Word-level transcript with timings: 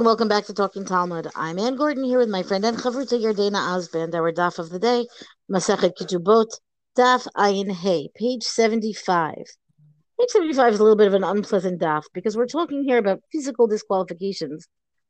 And 0.00 0.06
welcome 0.06 0.28
back 0.28 0.46
to 0.46 0.54
Talking 0.54 0.86
Talmud. 0.86 1.26
I'm 1.36 1.58
Ann 1.58 1.76
Gordon 1.76 2.04
here 2.04 2.16
with 2.16 2.30
my 2.30 2.42
friend 2.42 2.64
and 2.64 2.78
Chavruta 2.78 3.20
Yardena 3.20 3.58
Osband, 3.58 4.14
our 4.14 4.32
daf 4.32 4.58
of 4.58 4.70
the 4.70 4.78
day, 4.78 5.06
Masechet 5.52 5.92
Ketubot, 5.94 6.46
daf 6.96 7.28
Ayin 7.36 7.70
Hey, 7.70 8.08
page 8.14 8.42
75. 8.42 9.34
Page 9.36 10.28
75 10.30 10.72
is 10.72 10.80
a 10.80 10.82
little 10.82 10.96
bit 10.96 11.06
of 11.06 11.12
an 11.12 11.22
unpleasant 11.22 11.82
daf 11.82 12.04
because 12.14 12.34
we're 12.34 12.46
talking 12.46 12.82
here 12.82 12.96
about 12.96 13.20
physical 13.30 13.66
disqualifications 13.66 14.68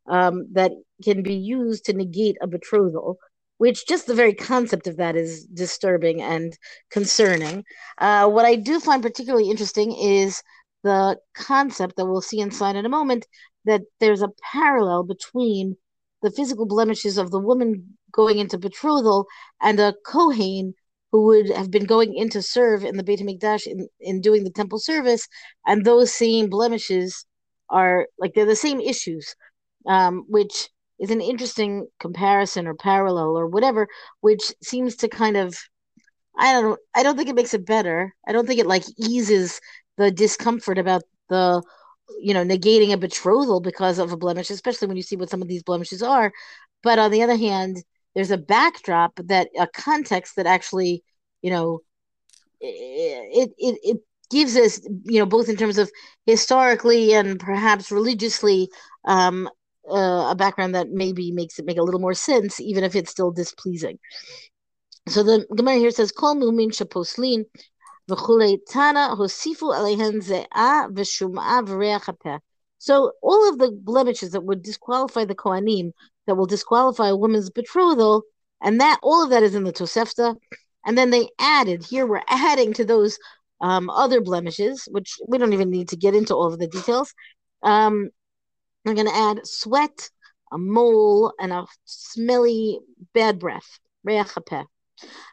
um, 0.08 0.48
that 0.54 0.72
can 1.04 1.22
be 1.22 1.34
used 1.34 1.84
to 1.84 1.92
negate 1.92 2.36
a 2.42 2.48
betrothal, 2.48 3.16
which 3.58 3.86
just 3.86 4.08
the 4.08 4.14
very 4.14 4.34
concept 4.34 4.88
of 4.88 4.96
that 4.96 5.14
is 5.14 5.44
disturbing 5.44 6.20
and 6.20 6.58
concerning. 6.90 7.62
Uh, 7.98 8.28
what 8.28 8.44
I 8.44 8.56
do 8.56 8.80
find 8.80 9.04
particularly 9.04 9.50
interesting 9.50 9.94
is 9.94 10.42
the 10.82 11.16
concept 11.34 11.96
that 11.96 12.06
we'll 12.06 12.22
see 12.22 12.40
inside 12.40 12.74
in 12.74 12.86
a 12.86 12.88
moment 12.88 13.26
that 13.64 13.82
there's 13.98 14.22
a 14.22 14.30
parallel 14.52 15.04
between 15.04 15.76
the 16.22 16.30
physical 16.30 16.66
blemishes 16.66 17.18
of 17.18 17.30
the 17.30 17.38
woman 17.38 17.96
going 18.12 18.38
into 18.38 18.58
betrothal 18.58 19.26
and 19.60 19.80
a 19.80 19.94
Kohen 20.04 20.74
who 21.12 21.26
would 21.26 21.50
have 21.50 21.70
been 21.70 21.84
going 21.84 22.14
in 22.14 22.28
to 22.30 22.42
serve 22.42 22.84
in 22.84 22.96
the 22.96 23.02
Beit 23.02 23.20
HaMikdash 23.20 23.66
in, 23.66 23.88
in 24.00 24.20
doing 24.20 24.44
the 24.44 24.50
temple 24.50 24.78
service, 24.78 25.26
and 25.66 25.84
those 25.84 26.12
same 26.12 26.48
blemishes 26.48 27.26
are 27.68 28.06
like 28.18 28.34
they're 28.34 28.44
the 28.44 28.56
same 28.56 28.80
issues, 28.80 29.34
um, 29.86 30.24
which 30.28 30.68
is 31.00 31.10
an 31.10 31.20
interesting 31.20 31.88
comparison 31.98 32.66
or 32.66 32.74
parallel 32.74 33.36
or 33.36 33.46
whatever, 33.46 33.88
which 34.20 34.52
seems 34.62 34.96
to 34.96 35.08
kind 35.08 35.36
of 35.36 35.56
I 36.38 36.52
don't 36.52 36.80
I 36.94 37.02
don't 37.02 37.16
think 37.16 37.28
it 37.28 37.34
makes 37.34 37.54
it 37.54 37.66
better. 37.66 38.14
I 38.26 38.32
don't 38.32 38.46
think 38.46 38.60
it 38.60 38.66
like 38.66 38.84
eases 38.98 39.60
the 39.96 40.10
discomfort 40.10 40.78
about 40.78 41.02
the 41.28 41.62
you 42.20 42.34
know 42.34 42.44
negating 42.44 42.92
a 42.92 42.96
betrothal 42.98 43.60
because 43.60 43.98
of 43.98 44.12
a 44.12 44.16
blemish 44.16 44.50
especially 44.50 44.88
when 44.88 44.96
you 44.96 45.02
see 45.02 45.16
what 45.16 45.30
some 45.30 45.42
of 45.42 45.48
these 45.48 45.62
blemishes 45.62 46.02
are. 46.02 46.32
But 46.82 46.98
on 46.98 47.10
the 47.10 47.22
other 47.22 47.36
hand 47.36 47.78
there's 48.14 48.30
a 48.30 48.38
backdrop 48.38 49.12
that 49.24 49.48
a 49.58 49.66
context 49.68 50.36
that 50.36 50.46
actually 50.46 51.02
you 51.42 51.50
know 51.50 51.80
it 52.60 53.50
it, 53.58 53.78
it 53.82 53.98
gives 54.30 54.56
us 54.56 54.80
you 55.04 55.18
know 55.18 55.26
both 55.26 55.48
in 55.48 55.56
terms 55.56 55.78
of 55.78 55.90
historically 56.26 57.14
and 57.14 57.40
perhaps 57.40 57.90
religiously 57.90 58.68
um 59.06 59.48
uh, 59.90 60.28
a 60.30 60.34
background 60.36 60.74
that 60.74 60.88
maybe 60.90 61.32
makes 61.32 61.58
it 61.58 61.64
make 61.64 61.78
a 61.78 61.82
little 61.82 62.00
more 62.00 62.14
sense 62.14 62.60
even 62.60 62.84
if 62.84 62.94
it's 62.94 63.10
still 63.10 63.32
displeasing. 63.32 63.98
So 65.08 65.22
the 65.22 65.46
Gemara 65.56 65.78
here 65.78 65.90
says, 65.90 66.12
"Kol 66.12 66.36
mumin 66.36 66.70
shaposlin 66.70 67.46
וכולי, 68.09 68.57
תנא 68.57 69.11
הוסיפו 69.17 69.73
עליהן 69.73 70.21
זיעה 70.21 70.85
ושומעה 70.95 71.59
וריח 71.67 72.09
הפה. 72.09 72.35
So 72.79 73.11
all 73.23 73.49
of 73.49 73.57
the 73.57 73.71
blemishes 73.71 74.31
that 74.31 74.43
would 74.43 74.61
disqualify 74.61 75.25
the 75.25 75.35
Kohanim, 75.35 75.91
that 76.27 76.35
will 76.35 76.45
disqualify 76.45 77.07
a 77.09 77.15
woman's 77.15 77.49
betrothal, 77.49 78.23
and 78.61 78.79
that 78.79 78.99
all 79.01 79.23
of 79.23 79.29
that 79.31 79.43
is 79.43 79.55
in 79.55 79.63
the 79.63 79.73
Tosefta. 79.73 80.35
And 80.85 80.97
then 80.97 81.09
they 81.09 81.29
added, 81.39 81.83
here 81.83 82.05
we're 82.05 82.21
adding 82.27 82.73
to 82.73 82.85
those 82.85 83.17
um, 83.61 83.89
other 83.89 84.21
blemishes, 84.21 84.87
which 84.91 85.15
we 85.27 85.37
don't 85.39 85.53
even 85.53 85.71
need 85.71 85.89
to 85.89 85.95
get 85.95 86.13
into 86.13 86.35
all 86.35 86.53
of 86.53 86.59
the 86.59 86.67
details. 86.67 87.13
Um, 87.63 88.09
we're 88.83 88.93
going 88.93 89.07
to 89.07 89.15
add 89.15 89.47
sweat, 89.47 90.11
a 90.51 90.59
mole, 90.59 91.33
and 91.39 91.51
a 91.51 91.65
smelly 91.85 92.79
bad 93.13 93.39
breath. 93.39 93.79
Vahani 94.07 94.67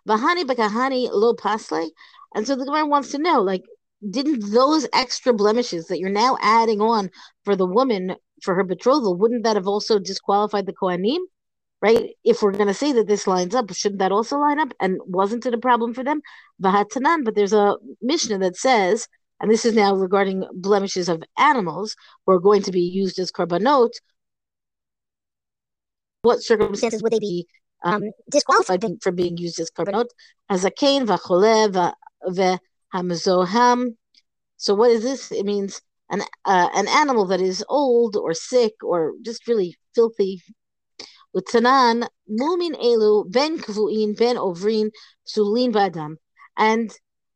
bakahani 0.08 1.10
lo 1.12 1.34
pasle. 1.34 1.90
and 2.35 2.45
so 2.45 2.55
the 2.55 2.65
Gemara 2.65 2.85
wants 2.85 3.11
to 3.11 3.17
know, 3.17 3.41
like, 3.41 3.63
didn't 4.07 4.51
those 4.51 4.87
extra 4.93 5.33
blemishes 5.33 5.87
that 5.87 5.99
you're 5.99 6.09
now 6.09 6.37
adding 6.41 6.81
on 6.81 7.09
for 7.43 7.55
the 7.55 7.65
woman 7.65 8.15
for 8.43 8.53
her 8.55 8.63
betrothal, 8.63 9.15
wouldn't 9.15 9.43
that 9.43 9.55
have 9.55 9.67
also 9.67 9.99
disqualified 9.99 10.65
the 10.65 10.73
Kohanim? 10.73 11.19
Right? 11.81 12.11
If 12.23 12.41
we're 12.41 12.51
going 12.51 12.67
to 12.67 12.73
say 12.73 12.91
that 12.93 13.07
this 13.07 13.27
lines 13.27 13.53
up, 13.53 13.71
shouldn't 13.73 13.99
that 13.99 14.11
also 14.11 14.37
line 14.37 14.59
up? 14.59 14.73
And 14.79 14.99
wasn't 15.05 15.45
it 15.45 15.53
a 15.53 15.59
problem 15.59 15.93
for 15.93 16.03
them? 16.03 16.21
Bahatanan, 16.61 17.23
but 17.23 17.35
there's 17.35 17.53
a 17.53 17.77
Mishnah 18.01 18.39
that 18.39 18.55
says, 18.55 19.07
and 19.39 19.51
this 19.51 19.65
is 19.65 19.75
now 19.75 19.93
regarding 19.93 20.43
blemishes 20.53 21.07
of 21.09 21.21
animals 21.37 21.95
who 22.25 22.33
are 22.33 22.39
going 22.39 22.63
to 22.63 22.71
be 22.71 22.81
used 22.81 23.19
as 23.19 23.31
korbanot. 23.31 23.91
What 26.23 26.41
circumstances 26.41 27.03
would 27.03 27.13
they 27.13 27.19
be 27.19 27.47
um, 27.83 28.03
disqualified 28.31 28.83
from 29.01 29.15
being 29.15 29.37
used 29.37 29.59
as 29.59 29.69
korbanot? 29.69 30.07
As 30.49 30.65
a 30.65 30.71
kain, 30.71 31.05
v'choleh, 31.05 31.93
v'hamzoham. 32.25 33.95
So 34.57 34.73
what 34.75 34.91
is 34.91 35.03
this? 35.03 35.31
It 35.31 35.45
means 35.45 35.81
an 36.09 36.21
uh, 36.45 36.69
an 36.73 36.87
animal 36.87 37.25
that 37.27 37.41
is 37.41 37.63
old 37.69 38.15
or 38.15 38.33
sick 38.33 38.73
or 38.83 39.13
just 39.23 39.47
really 39.47 39.77
filthy. 39.93 40.41
Utanan 41.35 42.07
mumin 42.29 42.73
elu 42.81 43.29
ben 43.31 43.59
kvuin 43.59 44.17
ben 44.17 44.37
ovrin 44.37 44.89
sulin 45.25 45.71
badam. 45.71 46.15
And 46.57 46.91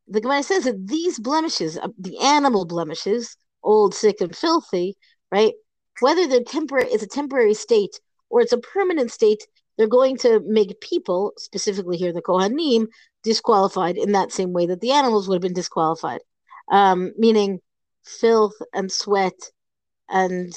the 0.08 0.20
Gemara 0.20 0.42
says 0.42 0.64
that 0.64 0.86
these 0.88 1.18
blemishes, 1.18 1.78
uh, 1.78 1.88
the 1.98 2.18
animal 2.18 2.64
blemishes, 2.64 3.36
old, 3.62 3.94
sick, 3.94 4.20
and 4.20 4.34
filthy, 4.34 4.96
right? 5.30 5.54
Whether 6.00 6.26
they're 6.26 6.42
temporary, 6.42 6.88
it's 6.88 7.02
a 7.02 7.06
temporary 7.06 7.54
state 7.54 8.00
or 8.28 8.40
it's 8.40 8.52
a 8.52 8.58
permanent 8.58 9.12
state, 9.12 9.46
they're 9.82 9.88
going 9.88 10.16
to 10.18 10.40
make 10.46 10.80
people, 10.80 11.32
specifically 11.38 11.96
here 11.96 12.12
the 12.12 12.22
Kohanim, 12.22 12.86
disqualified 13.24 13.96
in 13.96 14.12
that 14.12 14.30
same 14.30 14.52
way 14.52 14.66
that 14.66 14.80
the 14.80 14.92
animals 14.92 15.26
would 15.26 15.34
have 15.34 15.42
been 15.42 15.52
disqualified, 15.52 16.20
um, 16.70 17.10
meaning 17.18 17.58
filth 18.04 18.54
and 18.72 18.92
sweat 18.92 19.34
and 20.08 20.52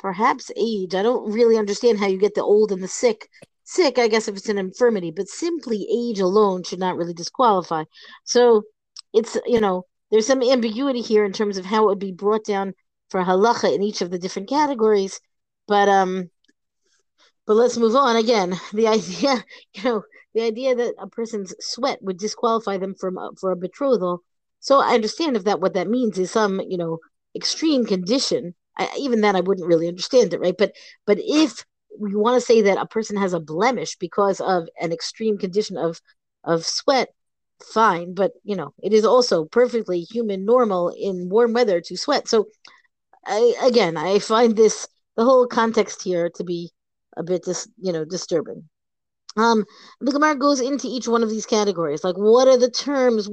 perhaps 0.00 0.50
age. 0.56 0.96
I 0.96 1.04
don't 1.04 1.30
really 1.30 1.56
understand 1.56 2.00
how 2.00 2.08
you 2.08 2.18
get 2.18 2.34
the 2.34 2.42
old 2.42 2.72
and 2.72 2.82
the 2.82 2.88
sick. 2.88 3.28
Sick, 3.62 4.00
I 4.00 4.08
guess, 4.08 4.26
if 4.26 4.36
it's 4.36 4.48
an 4.48 4.58
infirmity, 4.58 5.12
but 5.12 5.28
simply 5.28 5.86
age 5.88 6.18
alone 6.18 6.64
should 6.64 6.80
not 6.80 6.96
really 6.96 7.14
disqualify. 7.14 7.84
So 8.24 8.64
it's, 9.12 9.38
you 9.46 9.60
know, 9.60 9.84
there's 10.10 10.26
some 10.26 10.42
ambiguity 10.42 11.02
here 11.02 11.24
in 11.24 11.32
terms 11.32 11.56
of 11.56 11.66
how 11.66 11.84
it 11.84 11.86
would 11.86 12.00
be 12.00 12.10
brought 12.10 12.44
down 12.44 12.74
for 13.10 13.22
halacha 13.22 13.72
in 13.72 13.84
each 13.84 14.02
of 14.02 14.10
the 14.10 14.18
different 14.18 14.48
categories. 14.48 15.20
But 15.68 15.88
um, 15.88 16.30
but 17.46 17.54
let's 17.54 17.76
move 17.76 17.94
on 17.94 18.16
again. 18.16 18.58
The 18.72 18.86
idea, 18.98 19.44
you 19.74 19.82
know, 19.82 20.02
the 20.34 20.42
idea 20.42 20.74
that 20.74 20.94
a 20.98 21.06
person's 21.08 21.54
sweat 21.60 22.02
would 22.02 22.18
disqualify 22.18 22.78
them 22.78 22.94
from 22.94 23.18
uh, 23.18 23.30
for 23.40 23.50
a 23.52 23.56
betrothal. 23.56 24.22
So 24.60 24.80
I 24.80 24.94
understand 24.94 25.36
if 25.36 25.44
that 25.44 25.60
what 25.60 25.74
that 25.74 25.88
means 25.88 26.18
is 26.18 26.30
some, 26.30 26.60
you 26.60 26.76
know, 26.76 26.98
extreme 27.34 27.84
condition. 27.84 28.54
I, 28.76 28.88
even 28.98 29.20
that 29.20 29.36
I 29.36 29.40
wouldn't 29.40 29.68
really 29.68 29.88
understand 29.88 30.34
it, 30.34 30.40
right? 30.40 30.56
But 30.56 30.72
but 31.06 31.18
if 31.20 31.64
we 31.98 32.14
want 32.16 32.40
to 32.40 32.44
say 32.44 32.62
that 32.62 32.78
a 32.78 32.86
person 32.86 33.16
has 33.16 33.32
a 33.32 33.40
blemish 33.40 33.96
because 33.96 34.40
of 34.40 34.68
an 34.80 34.92
extreme 34.92 35.38
condition 35.38 35.76
of 35.76 36.00
of 36.44 36.64
sweat, 36.64 37.08
fine. 37.62 38.14
But 38.14 38.32
you 38.42 38.56
know, 38.56 38.74
it 38.82 38.92
is 38.92 39.04
also 39.04 39.44
perfectly 39.44 40.00
human, 40.00 40.44
normal 40.44 40.88
in 40.90 41.28
warm 41.28 41.52
weather 41.52 41.80
to 41.82 41.96
sweat. 41.96 42.28
So 42.28 42.48
I, 43.26 43.54
again, 43.62 43.96
I 43.96 44.18
find 44.18 44.56
this 44.56 44.88
the 45.16 45.24
whole 45.24 45.46
context 45.46 46.02
here 46.02 46.30
to 46.36 46.44
be 46.44 46.70
a 47.16 47.22
bit 47.22 47.44
dis, 47.44 47.68
you 47.78 47.92
know 47.92 48.04
disturbing. 48.04 48.68
Um, 49.36 49.64
the 50.00 50.12
Gemara 50.12 50.36
goes 50.36 50.60
into 50.60 50.86
each 50.86 51.08
one 51.08 51.22
of 51.22 51.30
these 51.30 51.46
categories, 51.46 52.04
like 52.04 52.16
what 52.16 52.46
are 52.48 52.58
the 52.58 52.70
terms 52.70 53.28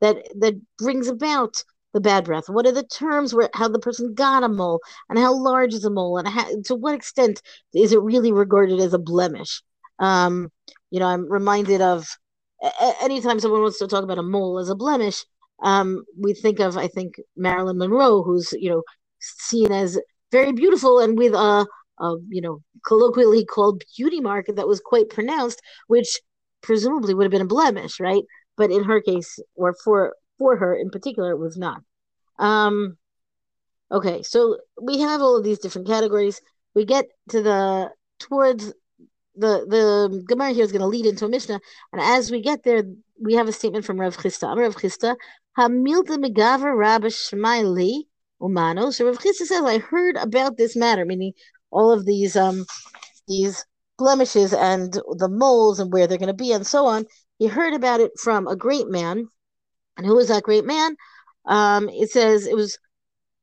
that 0.00 0.16
that 0.40 0.54
brings 0.78 1.08
about 1.08 1.62
the 1.94 2.00
bad 2.00 2.24
breath? 2.24 2.48
What 2.48 2.66
are 2.66 2.72
the 2.72 2.86
terms 2.86 3.32
where 3.34 3.48
how 3.54 3.68
the 3.68 3.78
person 3.78 4.14
got 4.14 4.42
a 4.42 4.48
mole, 4.48 4.80
and 5.08 5.18
how 5.18 5.34
large 5.34 5.72
is 5.74 5.84
a 5.84 5.90
mole, 5.90 6.18
and 6.18 6.28
how, 6.28 6.46
to 6.66 6.74
what 6.74 6.94
extent 6.94 7.40
is 7.74 7.92
it 7.92 8.02
really 8.02 8.32
regarded 8.32 8.80
as 8.80 8.92
a 8.92 8.98
blemish? 8.98 9.62
Um, 9.98 10.50
you 10.90 11.00
know, 11.00 11.06
I'm 11.06 11.30
reminded 11.30 11.80
of 11.80 12.06
anytime 13.00 13.40
someone 13.40 13.62
wants 13.62 13.78
to 13.78 13.86
talk 13.86 14.04
about 14.04 14.18
a 14.18 14.22
mole 14.22 14.58
as 14.58 14.68
a 14.68 14.74
blemish, 14.74 15.24
um, 15.62 16.04
we 16.20 16.34
think 16.34 16.60
of 16.60 16.76
I 16.76 16.88
think 16.88 17.14
Marilyn 17.36 17.78
Monroe, 17.78 18.22
who's 18.22 18.52
you 18.52 18.70
know 18.70 18.82
seen 19.20 19.72
as 19.72 19.98
very 20.32 20.52
beautiful 20.52 21.00
and 21.00 21.16
with 21.16 21.34
a 21.34 21.66
you 22.28 22.40
know 22.40 22.62
colloquially 22.86 23.44
called 23.44 23.82
beauty 23.96 24.20
mark 24.20 24.46
that 24.46 24.68
was 24.68 24.80
quite 24.80 25.08
pronounced, 25.08 25.60
which 25.86 26.20
presumably 26.62 27.14
would 27.14 27.24
have 27.24 27.30
been 27.30 27.42
a 27.42 27.46
blemish, 27.46 28.00
right? 28.00 28.22
But 28.56 28.70
in 28.70 28.84
her 28.84 29.00
case, 29.00 29.38
or 29.54 29.74
for 29.84 30.14
for 30.38 30.56
her 30.56 30.74
in 30.74 30.90
particular, 30.90 31.30
it 31.32 31.38
was 31.38 31.56
not. 31.56 31.82
Um, 32.38 32.96
okay, 33.90 34.22
so 34.22 34.58
we 34.80 35.00
have 35.00 35.20
all 35.20 35.36
of 35.36 35.44
these 35.44 35.58
different 35.58 35.86
categories. 35.86 36.40
We 36.74 36.84
get 36.84 37.06
to 37.30 37.42
the 37.42 37.90
towards 38.18 38.72
the 39.34 39.66
the 39.68 40.24
Gemara 40.26 40.52
here 40.52 40.64
is 40.64 40.72
going 40.72 40.80
to 40.80 40.86
lead 40.86 41.06
into 41.06 41.26
a 41.26 41.28
Mishnah, 41.28 41.60
and 41.92 42.00
as 42.00 42.30
we 42.30 42.40
get 42.40 42.62
there, 42.62 42.82
we 43.20 43.34
have 43.34 43.48
a 43.48 43.52
statement 43.52 43.84
from 43.84 44.00
Rav 44.00 44.16
Chisda. 44.16 44.56
Rav 44.56 44.76
Chisda, 44.76 45.16
Hamilta 45.58 46.16
Megaver 46.16 46.76
Rabbi 46.76 47.08
Shmaili 47.08 48.02
Umano. 48.40 48.92
So 48.92 49.06
Rav 49.06 49.18
Chisda 49.18 49.46
says, 49.46 49.62
I 49.62 49.78
heard 49.78 50.16
about 50.16 50.56
this 50.56 50.76
matter, 50.76 51.04
meaning 51.04 51.32
all 51.70 51.92
of 51.92 52.06
these 52.06 52.36
um 52.36 52.64
these 53.28 53.64
blemishes 53.98 54.52
and 54.52 54.92
the 54.92 55.28
moles 55.28 55.80
and 55.80 55.92
where 55.92 56.06
they're 56.06 56.18
going 56.18 56.28
to 56.28 56.34
be 56.34 56.52
and 56.52 56.66
so 56.66 56.86
on. 56.86 57.06
He 57.38 57.46
heard 57.46 57.74
about 57.74 58.00
it 58.00 58.12
from 58.18 58.46
a 58.46 58.56
great 58.56 58.88
man, 58.88 59.28
and 59.96 60.06
who 60.06 60.14
was 60.14 60.28
that 60.28 60.42
great 60.42 60.64
man? 60.64 60.96
Um, 61.44 61.88
it 61.88 62.10
says 62.10 62.46
it 62.46 62.56
was 62.56 62.78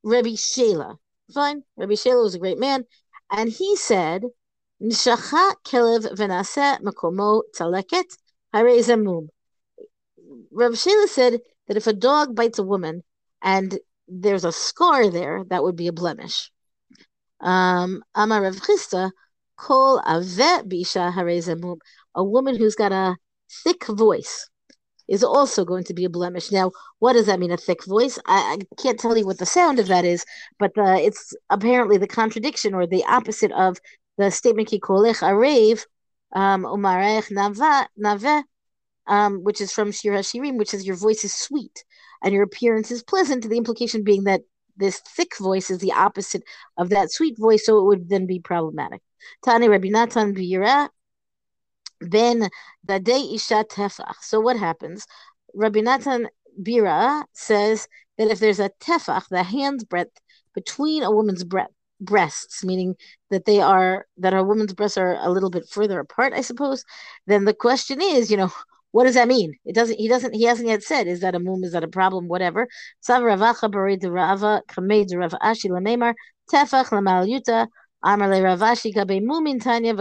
Rabbi 0.03 0.29
Shela. 0.29 0.97
Fine, 1.33 1.63
Rabbi 1.77 1.93
Shela 1.93 2.23
was 2.23 2.35
a 2.35 2.39
great 2.39 2.59
man, 2.59 2.85
and 3.31 3.49
he 3.49 3.75
said, 3.75 4.23
"Nishacha 4.81 5.55
kelev 5.63 6.15
v'naseh 6.15 6.81
makomo 6.81 7.43
taleket 7.57 8.17
harei 8.53 9.29
Rav 10.51 10.73
Shela 10.73 11.07
said 11.07 11.41
that 11.67 11.77
if 11.77 11.87
a 11.87 11.93
dog 11.93 12.35
bites 12.35 12.59
a 12.59 12.63
woman 12.63 13.03
and 13.41 13.79
there's 14.07 14.45
a 14.45 14.51
scar 14.51 15.09
there, 15.09 15.43
that 15.45 15.63
would 15.63 15.75
be 15.75 15.87
a 15.87 15.93
blemish. 15.93 16.51
Um, 17.43 18.03
Amar 18.15 18.41
Rav 18.41 18.55
Chisda, 18.55 19.11
kol 19.57 20.01
avet 20.01 20.69
bisha 20.69 21.13
harei 21.13 21.77
A 22.15 22.23
woman 22.23 22.55
who's 22.55 22.75
got 22.75 22.93
a 22.93 23.17
thick 23.63 23.85
voice 23.85 24.49
is 25.09 25.23
also 25.23 25.65
going 25.65 25.83
to 25.83 25.93
be 25.93 26.05
a 26.05 26.09
blemish. 26.09 26.51
Now, 26.51 26.71
what 26.99 27.13
does 27.13 27.25
that 27.25 27.39
mean? 27.39 27.51
A 27.51 27.57
thick 27.57 27.83
voice? 27.85 28.17
I, 28.25 28.57
I 28.57 28.81
can't 28.81 28.97
tell 28.97 29.17
you 29.17 29.25
what 29.25 29.39
the 29.39 29.45
sound 29.45 29.79
of 29.79 29.87
that 29.89 30.05
is, 30.05 30.25
but 30.57 30.71
uh, 30.77 30.97
it's 30.97 31.35
apparently 31.49 31.97
the 31.97 32.07
contradiction 32.07 32.73
or 32.73 32.87
the 32.87 33.03
opposite 33.05 33.51
of 33.51 33.77
the 34.17 34.31
statement 34.31 34.69
"kikolech 34.69 35.19
arev 35.21 35.85
um, 36.31 36.63
umarech 36.63 37.29
nave," 37.29 38.43
um, 39.07 39.43
which 39.43 39.59
is 39.59 39.73
from 39.73 39.91
Shir 39.91 40.13
Hashirim, 40.13 40.57
which 40.57 40.69
says 40.69 40.87
your 40.87 40.95
voice 40.95 41.25
is 41.25 41.33
sweet 41.33 41.83
and 42.23 42.33
your 42.33 42.43
appearance 42.43 42.89
is 42.89 43.03
pleasant. 43.03 43.47
The 43.49 43.57
implication 43.57 44.03
being 44.03 44.23
that 44.23 44.41
this 44.77 44.99
thick 44.99 45.37
voice 45.37 45.69
is 45.69 45.79
the 45.79 45.91
opposite 45.91 46.43
of 46.77 46.89
that 46.89 47.11
sweet 47.11 47.37
voice, 47.37 47.65
so 47.65 47.79
it 47.79 47.85
would 47.85 48.09
then 48.09 48.25
be 48.25 48.39
problematic. 48.39 49.01
Tani 49.43 49.69
Rabbi 49.69 49.89
Natan 49.89 50.33
Biyira 50.33 50.89
ben 52.01 52.49
Dadei 52.85 53.35
Isha 53.35 53.65
Tefach. 53.69 54.21
So 54.21 54.39
what 54.39 54.57
happens? 54.57 55.05
Rabbi 55.53 55.81
Natan 55.81 56.27
Bira 56.61 57.23
says 57.33 57.87
that 58.17 58.29
if 58.29 58.39
there's 58.39 58.59
a 58.59 58.71
tefach, 58.79 59.27
the 59.29 59.43
hand's 59.43 59.83
breadth 59.83 60.19
between 60.53 61.03
a 61.03 61.11
woman's 61.11 61.45
breasts, 61.99 62.63
meaning 62.63 62.95
that 63.29 63.45
they 63.45 63.59
are 63.59 64.05
that 64.17 64.33
a 64.33 64.43
woman's 64.43 64.73
breasts 64.73 64.97
are 64.97 65.15
a 65.15 65.29
little 65.29 65.49
bit 65.49 65.67
further 65.69 65.99
apart, 65.99 66.33
I 66.33 66.41
suppose, 66.41 66.83
then 67.27 67.45
the 67.45 67.53
question 67.53 68.01
is, 68.01 68.29
you 68.29 68.37
know, 68.37 68.51
what 68.93 69.05
does 69.05 69.15
that 69.15 69.27
mean? 69.27 69.53
It 69.65 69.73
doesn't. 69.73 69.97
He 69.97 70.07
doesn't. 70.07 70.35
He 70.35 70.43
hasn't 70.43 70.67
yet 70.69 70.83
said. 70.83 71.07
Is 71.07 71.21
that 71.21 71.33
a 71.33 71.39
mum? 71.39 71.63
Is 71.63 71.71
that 71.71 71.83
a 71.83 71.87
problem? 71.87 72.27
Whatever. 72.27 72.67
Tefach 73.09 73.63
Amar 78.05 78.29
Le 78.29 78.37
Ravashi 78.37 78.93
Gabe 78.93 79.23
Mumin 79.23 79.59
Tanya 79.59 79.95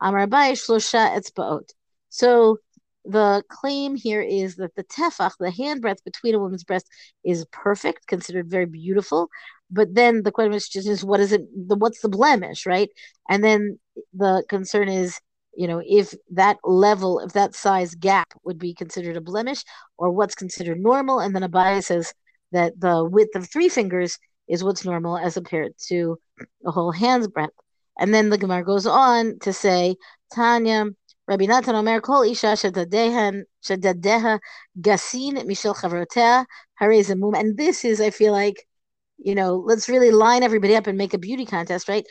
Amar 0.00 0.26
Shlosha 0.28 1.18
Etzbaot. 1.18 1.68
So 2.08 2.58
the 3.04 3.42
claim 3.48 3.96
here 3.96 4.22
is 4.22 4.54
that 4.56 4.76
the 4.76 4.84
tefach, 4.84 5.32
the 5.40 5.50
hand 5.50 5.82
breadth 5.82 6.04
between 6.04 6.36
a 6.36 6.38
woman's 6.38 6.62
breast, 6.62 6.86
is 7.24 7.44
perfect, 7.50 8.06
considered 8.06 8.48
very 8.48 8.66
beautiful. 8.66 9.28
But 9.72 9.92
then 9.92 10.22
the 10.22 10.30
question 10.30 10.86
is, 10.86 11.04
what 11.04 11.18
is 11.18 11.32
it? 11.32 11.42
The, 11.68 11.74
what's 11.74 12.00
the 12.00 12.08
blemish, 12.08 12.64
right? 12.64 12.90
And 13.28 13.42
then 13.42 13.80
the 14.12 14.44
concern 14.48 14.88
is 14.88 15.18
you 15.56 15.66
know, 15.66 15.82
if 15.84 16.14
that 16.32 16.58
level, 16.64 17.20
if 17.20 17.32
that 17.32 17.54
size 17.54 17.94
gap 17.94 18.32
would 18.44 18.58
be 18.58 18.74
considered 18.74 19.16
a 19.16 19.20
blemish 19.20 19.62
or 19.96 20.10
what's 20.10 20.34
considered 20.34 20.80
normal. 20.80 21.20
And 21.20 21.34
then 21.34 21.42
Abaye 21.42 21.82
says 21.82 22.12
that 22.52 22.78
the 22.78 23.04
width 23.04 23.34
of 23.36 23.48
three 23.50 23.68
fingers 23.68 24.18
is 24.48 24.62
what's 24.64 24.84
normal 24.84 25.16
as 25.16 25.34
compared 25.34 25.72
to 25.88 26.18
a 26.66 26.70
whole 26.70 26.92
hand's 26.92 27.28
breadth. 27.28 27.54
And 27.98 28.12
then 28.12 28.30
the 28.30 28.38
Gemara 28.38 28.64
goes 28.64 28.86
on 28.86 29.38
to 29.40 29.52
say, 29.52 29.96
Tanya, 30.34 30.86
Rabbi 31.26 31.46
Natan 31.46 31.76
Omer, 31.76 32.00
Kol 32.00 32.22
Isha 32.22 32.56
Shadadeha 32.56 34.38
Gasin 34.80 35.46
Michel 35.46 35.74
Chavrotea 35.74 36.44
Harezamum. 36.80 37.38
And 37.38 37.56
this 37.56 37.84
is, 37.84 38.00
I 38.00 38.10
feel 38.10 38.32
like, 38.32 38.66
you 39.18 39.34
know, 39.34 39.56
let's 39.56 39.88
really 39.88 40.10
line 40.10 40.42
everybody 40.42 40.74
up 40.76 40.86
and 40.86 40.98
make 40.98 41.14
a 41.14 41.18
beauty 41.18 41.46
contest, 41.46 41.88
right? 41.88 42.04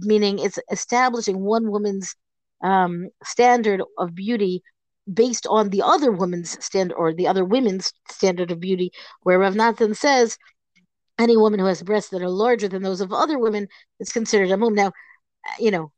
Meaning 0.00 0.38
it's 0.38 0.58
establishing 0.72 1.40
one 1.40 1.70
woman's 1.70 2.16
um, 2.62 3.08
standard 3.24 3.82
of 3.98 4.14
beauty 4.14 4.62
based 5.12 5.46
on 5.46 5.70
the 5.70 5.82
other 5.82 6.12
woman's 6.12 6.62
standard 6.64 6.94
or 6.94 7.14
the 7.14 7.26
other 7.26 7.44
women's 7.44 7.92
standard 8.10 8.50
of 8.50 8.60
beauty, 8.60 8.90
where 9.22 9.38
Rav 9.38 9.54
Nathan 9.54 9.94
says 9.94 10.36
any 11.18 11.36
woman 11.36 11.60
who 11.60 11.66
has 11.66 11.82
breasts 11.82 12.10
that 12.10 12.22
are 12.22 12.28
larger 12.28 12.68
than 12.68 12.82
those 12.82 13.00
of 13.00 13.12
other 13.12 13.38
women 13.38 13.68
is 14.00 14.12
considered 14.12 14.50
a 14.50 14.56
mum. 14.56 14.74
Now, 14.74 14.92
you 15.58 15.70
know, 15.70 15.92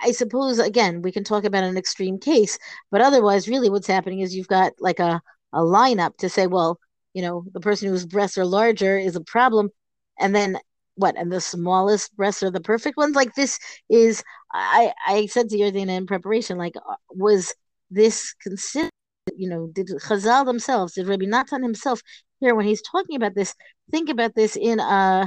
I 0.00 0.12
suppose 0.12 0.58
again 0.58 1.02
we 1.02 1.12
can 1.12 1.24
talk 1.24 1.44
about 1.44 1.64
an 1.64 1.76
extreme 1.76 2.18
case, 2.18 2.58
but 2.90 3.00
otherwise, 3.00 3.48
really, 3.48 3.70
what's 3.70 3.86
happening 3.86 4.20
is 4.20 4.34
you've 4.34 4.48
got 4.48 4.72
like 4.78 5.00
a 5.00 5.20
a 5.54 5.60
lineup 5.60 6.16
to 6.18 6.28
say, 6.28 6.46
well, 6.46 6.78
you 7.14 7.22
know, 7.22 7.44
the 7.52 7.60
person 7.60 7.88
whose 7.88 8.06
breasts 8.06 8.38
are 8.38 8.46
larger 8.46 8.98
is 8.98 9.16
a 9.16 9.20
problem, 9.22 9.70
and 10.18 10.34
then 10.34 10.58
what 10.96 11.16
and 11.16 11.32
the 11.32 11.40
smallest 11.40 12.14
breasts 12.16 12.42
are 12.42 12.50
the 12.50 12.60
perfect 12.60 12.96
ones? 12.96 13.16
Like 13.16 13.34
this 13.34 13.58
is 13.90 14.22
i 14.52 14.92
i 15.06 15.26
said 15.26 15.48
to 15.48 15.56
Yardena 15.56 15.96
in 15.96 16.06
preparation 16.06 16.58
like 16.58 16.74
uh, 16.76 16.94
was 17.10 17.54
this 17.90 18.34
considered 18.42 18.90
you 19.34 19.48
know 19.48 19.68
did 19.72 19.88
Chazal 19.88 20.44
themselves 20.44 20.94
did 20.94 21.06
Rabbi 21.06 21.26
Natan 21.26 21.62
himself 21.62 22.02
here 22.40 22.54
when 22.54 22.66
he's 22.66 22.82
talking 22.82 23.16
about 23.16 23.34
this 23.34 23.54
think 23.90 24.10
about 24.10 24.34
this 24.34 24.56
in 24.56 24.80
uh 24.80 25.26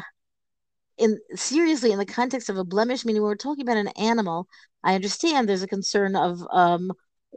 in 0.97 1.17
seriously 1.35 1.91
in 1.91 1.99
the 1.99 2.05
context 2.05 2.49
of 2.49 2.57
a 2.57 2.63
blemish 2.63 3.03
meaning 3.03 3.21
we're 3.21 3.35
talking 3.35 3.63
about 3.63 3.77
an 3.77 3.89
animal 3.97 4.47
i 4.83 4.95
understand 4.95 5.49
there's 5.49 5.63
a 5.63 5.67
concern 5.67 6.15
of 6.15 6.45
um 6.51 6.91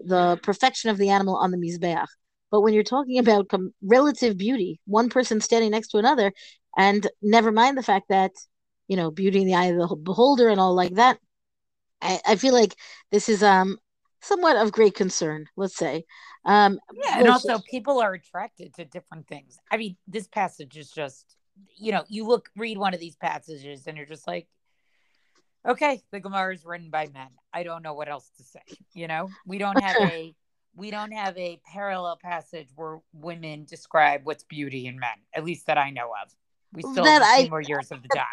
the 0.04 0.38
perfection 0.42 0.90
of 0.90 0.98
the 0.98 1.10
animal 1.10 1.36
on 1.36 1.50
the 1.50 1.56
mizbeach. 1.56 2.06
But 2.50 2.62
when 2.62 2.72
you're 2.72 2.82
talking 2.82 3.18
about 3.18 3.48
com- 3.48 3.74
relative 3.82 4.38
beauty 4.38 4.80
one 4.86 5.10
person 5.10 5.40
standing 5.40 5.70
next 5.70 5.88
to 5.88 5.98
another 5.98 6.32
and 6.76 7.06
never 7.22 7.52
mind 7.52 7.76
the 7.76 7.82
fact 7.82 8.08
that, 8.08 8.32
you 8.86 8.96
know, 8.96 9.10
beauty 9.10 9.40
in 9.40 9.46
the 9.46 9.54
eye 9.54 9.66
of 9.66 9.76
the 9.76 9.96
beholder 9.96 10.48
and 10.48 10.60
all 10.60 10.74
like 10.74 10.94
that. 10.94 11.18
I, 12.00 12.20
I 12.26 12.36
feel 12.36 12.54
like 12.54 12.76
this 13.10 13.28
is 13.28 13.42
um 13.42 13.78
somewhat 14.20 14.56
of 14.56 14.72
great 14.72 14.94
concern, 14.94 15.46
let's 15.56 15.76
say. 15.76 16.04
Um, 16.44 16.78
yeah, 16.92 17.18
and 17.18 17.28
also 17.28 17.58
people 17.70 18.00
are 18.00 18.14
attracted 18.14 18.74
to 18.74 18.84
different 18.84 19.26
things. 19.28 19.58
I 19.70 19.76
mean, 19.76 19.96
this 20.06 20.26
passage 20.26 20.76
is 20.76 20.90
just, 20.90 21.36
you 21.76 21.92
know, 21.92 22.04
you 22.08 22.26
look, 22.26 22.48
read 22.56 22.78
one 22.78 22.94
of 22.94 23.00
these 23.00 23.16
passages 23.16 23.86
and 23.86 23.96
you're 23.96 24.06
just 24.06 24.26
like, 24.26 24.48
okay, 25.66 26.00
the 26.10 26.20
Gemara 26.20 26.54
is 26.54 26.64
written 26.64 26.90
by 26.90 27.08
men. 27.12 27.28
I 27.52 27.62
don't 27.62 27.82
know 27.82 27.94
what 27.94 28.08
else 28.08 28.30
to 28.38 28.44
say. 28.44 28.60
You 28.92 29.08
know, 29.08 29.30
we 29.46 29.58
don't 29.58 29.80
have 29.80 29.96
a 30.00 30.34
we 30.76 30.90
don't 30.92 31.12
have 31.12 31.36
a 31.36 31.60
parallel 31.72 32.18
passage 32.22 32.68
where 32.76 33.00
women 33.12 33.64
describe 33.64 34.20
what's 34.24 34.44
beauty 34.44 34.86
in 34.86 34.98
men, 34.98 35.10
at 35.34 35.44
least 35.44 35.66
that 35.66 35.76
I 35.78 35.90
know 35.90 36.10
of. 36.22 36.32
We 36.72 36.82
still 36.82 37.04
that 37.04 37.22
have 37.22 37.46
I, 37.46 37.48
more 37.48 37.60
years 37.60 37.90
of 37.90 38.02
the 38.02 38.08
job. 38.14 38.26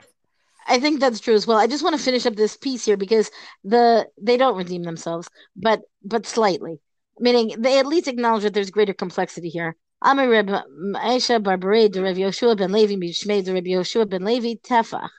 I 0.68 0.80
think 0.80 1.00
that's 1.00 1.20
true 1.20 1.36
as 1.36 1.46
well. 1.46 1.58
I 1.58 1.68
just 1.68 1.84
want 1.84 1.96
to 1.96 2.02
finish 2.02 2.26
up 2.26 2.36
this 2.36 2.58
piece 2.58 2.86
here 2.86 2.98
because 2.98 3.30
the 3.64 4.08
they 4.22 4.38
don't 4.38 4.58
redeem 4.58 4.84
themselves, 4.84 5.30
but 5.56 5.82
but 6.04 6.26
slightly, 6.26 6.80
meaning 7.20 7.54
they 7.58 7.80
at 7.80 7.86
least 7.86 8.08
acknowledge 8.08 8.44
that 8.44 8.54
there's 8.54 8.72
greater 8.72 8.94
complexity 8.94 9.50
here. 9.50 9.76
Amar 10.02 10.28
Reb 10.28 10.48
Aisha 10.48 11.42
Barbarei 11.42 11.92
de 11.92 12.02
Reb 12.02 12.18
Yoshua 12.18 12.58
ben 12.58 12.72
Levi 12.72 12.96
Bishmei 12.96 13.44
de 13.44 13.54
Reb 13.54 13.66
Yoshua 13.66 14.10
ben 14.10 14.24
Levi 14.24 14.56
Tefach. 14.64 15.10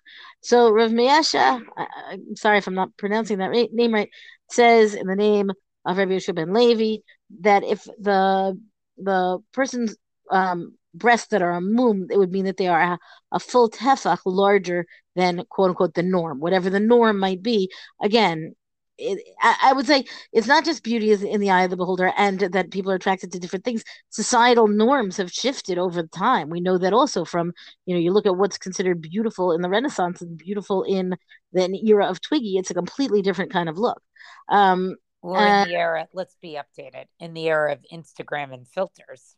So 0.43 0.71
Reb 0.71 0.91
Measha, 0.91 1.63
I'm 1.77 2.37
sorry 2.37 2.59
if 2.59 2.67
I'm 2.67 2.75
not 2.75 2.97
pronouncing 2.97 3.39
that 3.39 3.51
right, 3.51 3.73
name 3.73 3.95
right, 3.95 4.11
says 4.51 4.95
in 4.95 5.07
the 5.07 5.17
name 5.17 5.51
of 5.85 5.97
Reb 5.97 6.09
Yoshua 6.09 6.35
ben 6.35 6.53
Levi 6.53 7.03
that 7.41 7.65
if 7.65 7.85
the 7.99 8.61
the 8.99 9.39
person's 9.53 9.97
um, 10.31 10.77
breasts 10.99 11.29
that 11.29 11.43
are 11.43 11.53
a 11.53 11.61
mum, 11.61 12.07
it 12.11 12.19
would 12.19 12.33
mean 12.33 12.45
that 12.45 12.57
they 12.57 12.69
are 12.69 12.95
a, 12.95 12.99
a 13.33 13.41
full 13.41 13.71
tefach 13.71 14.19
larger 14.25 14.87
than 15.15 15.45
quote 15.51 15.71
unquote 15.71 15.95
the 15.95 16.03
norm, 16.03 16.41
whatever 16.41 16.71
the 16.71 16.81
norm 16.81 17.19
might 17.19 17.43
be. 17.43 17.71
Again, 18.03 18.55
it, 18.99 19.23
I, 19.41 19.57
I, 19.65 19.73
would 19.73 19.87
say 19.87 20.05
it's 20.33 20.47
not 20.47 20.65
just 20.65 20.83
beauty 20.83 21.11
is 21.11 21.23
in 21.23 21.41
the 21.41 21.51
eye 21.51 21.65
of 21.65 21.71
the 21.71 21.77
beholder 21.77 22.13
and 22.17 22.41
that 22.41 22.71
people 22.71 22.91
are 22.91 22.97
attracted 22.97 23.33
to 23.33 23.39
different 23.39 23.65
things. 23.65 23.85
Societal 24.11 24.69
norms 24.69 25.17
have 25.19 25.31
shifted 25.31 25.79
over 25.79 26.05
time. 26.05 26.49
We 26.49 26.61
know 26.61 26.79
that 26.79 26.93
also 26.93 27.25
from, 27.25 27.53
you 27.85 27.95
know, 27.95 28.01
you 28.01 28.13
look 28.13 28.27
at 28.27 28.37
what's 28.37 28.59
considered 28.59 29.03
beautiful 29.03 29.53
in 29.53 29.61
the 29.61 29.69
Renaissance 29.69 30.23
and 30.23 30.39
beautiful 30.39 30.83
in 30.85 31.15
the 31.53 31.81
era 31.87 32.07
of 32.07 32.21
Twiggy, 32.21 32.57
it's 32.57 32.71
a 32.71 32.75
completely 32.75 33.23
different 33.23 33.53
kind 33.53 33.69
of 33.69 33.79
look. 33.79 34.01
Um, 34.49 34.97
or 35.23 35.39
in 35.39 35.69
the 35.69 35.75
era, 35.75 36.07
let's 36.13 36.37
be 36.41 36.57
updated, 36.57 37.07
in 37.19 37.35
the 37.35 37.49
era 37.49 37.73
of 37.73 37.85
Instagram 37.93 38.55
and 38.55 38.67
filters. 38.69 39.36